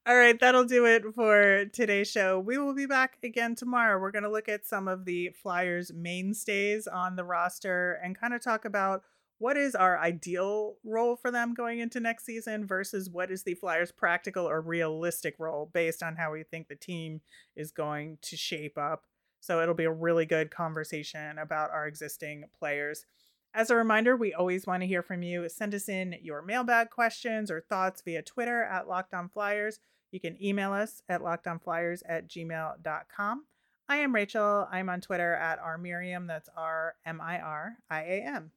All 0.07 0.15
right, 0.15 0.39
that'll 0.39 0.63
do 0.63 0.85
it 0.85 1.03
for 1.15 1.65
today's 1.73 2.09
show. 2.09 2.39
We 2.39 2.57
will 2.57 2.73
be 2.73 2.85
back 2.85 3.17
again 3.23 3.55
tomorrow. 3.55 3.99
We're 3.99 4.11
going 4.11 4.23
to 4.23 4.31
look 4.31 4.47
at 4.47 4.65
some 4.65 4.87
of 4.87 5.03
the 5.03 5.31
Flyers 5.43 5.91
mainstays 5.93 6.87
on 6.87 7.17
the 7.17 7.25
roster 7.25 7.99
and 8.01 8.17
kind 8.17 8.33
of 8.33 8.41
talk 8.41 8.63
about 8.63 9.03
what 9.39 9.57
is 9.57 9.75
our 9.75 9.99
ideal 9.99 10.75
role 10.85 11.17
for 11.17 11.29
them 11.29 11.53
going 11.53 11.79
into 11.79 11.99
next 11.99 12.23
season 12.23 12.65
versus 12.65 13.09
what 13.09 13.29
is 13.29 13.43
the 13.43 13.55
Flyers' 13.55 13.91
practical 13.91 14.47
or 14.47 14.61
realistic 14.61 15.35
role 15.39 15.69
based 15.73 16.01
on 16.01 16.15
how 16.15 16.31
we 16.31 16.43
think 16.43 16.69
the 16.69 16.75
team 16.77 17.19
is 17.57 17.71
going 17.71 18.17
to 18.21 18.37
shape 18.37 18.77
up. 18.77 19.07
So 19.41 19.61
it'll 19.61 19.75
be 19.75 19.83
a 19.83 19.91
really 19.91 20.25
good 20.25 20.51
conversation 20.51 21.37
about 21.37 21.71
our 21.71 21.85
existing 21.85 22.45
players. 22.57 23.03
As 23.53 23.69
a 23.69 23.75
reminder, 23.75 24.15
we 24.15 24.33
always 24.33 24.65
want 24.65 24.83
to 24.83 24.87
hear 24.87 25.01
from 25.01 25.21
you. 25.21 25.49
Send 25.49 25.75
us 25.75 25.89
in 25.89 26.15
your 26.21 26.41
mailbag 26.41 26.91
questions 26.91 27.51
or 27.51 27.59
thoughts 27.59 28.01
via 28.05 28.21
Twitter 28.21 28.63
at 28.63 28.87
Locked 28.87 29.13
On 29.13 29.27
Flyers. 29.27 29.81
You 30.17 30.31
can 30.31 30.43
email 30.43 30.73
us 30.73 31.03
at 31.07 31.21
lockedonflyers 31.21 32.01
at 32.09 32.27
gmail.com. 32.27 33.45
I 33.87 33.97
am 33.97 34.15
Rachel. 34.15 34.67
I'm 34.71 34.89
on 34.89 34.99
Twitter 34.99 35.35
at 35.35 35.61
rmiriam. 35.61 36.25
That's 36.25 36.49
R 36.57 36.95
M 37.05 37.21
I 37.21 37.39
R 37.39 37.75
I 37.87 38.01
A 38.01 38.23
M. 38.23 38.51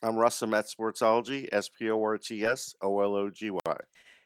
I'm 0.00 0.14
Russ 0.14 0.40
at 0.44 0.66
Sportsology, 0.66 1.48
S 1.50 1.68
P 1.68 1.90
O 1.90 2.00
R 2.00 2.18
T 2.18 2.44
S 2.44 2.76
O 2.80 3.00
L 3.00 3.16
O 3.16 3.30
G 3.30 3.50
Y. 3.50 3.58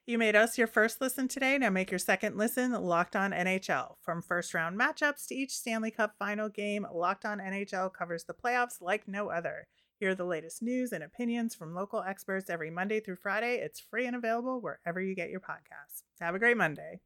You 0.05 0.19
made 0.19 0.37
us 0.37 0.59
your 0.59 0.67
first 0.67 1.01
listen 1.01 1.29
today. 1.29 1.57
Now 1.57 1.71
make 1.71 1.91
your 1.91 1.99
second 1.99 2.37
listen 2.37 2.73
Locked 2.73 3.17
On 3.17 3.31
NHL. 3.31 3.95
From 4.03 4.21
first 4.21 4.53
round 4.53 4.79
matchups 4.79 5.29
to 5.29 5.35
each 5.35 5.53
Stanley 5.53 5.91
Cup 5.91 6.13
final 6.19 6.51
game, 6.51 6.87
Locked 6.93 7.25
On 7.25 7.39
NHL 7.39 7.91
covers 7.95 8.25
the 8.25 8.35
playoffs 8.35 8.83
like 8.83 9.09
no 9.09 9.31
other. 9.31 9.67
Hear 10.01 10.15
the 10.15 10.25
latest 10.25 10.63
news 10.63 10.93
and 10.93 11.03
opinions 11.03 11.57
from 11.57 11.75
local 11.75 12.05
experts 12.05 12.49
every 12.49 12.71
Monday 12.71 13.01
through 13.01 13.17
Friday. 13.17 13.57
It's 13.57 13.81
free 13.81 14.07
and 14.07 14.15
available 14.15 14.61
wherever 14.61 15.01
you 15.01 15.17
get 15.17 15.29
your 15.29 15.41
podcasts. 15.41 16.05
Have 16.21 16.37
a 16.37 16.39
great 16.39 16.57
Monday. 16.57 17.01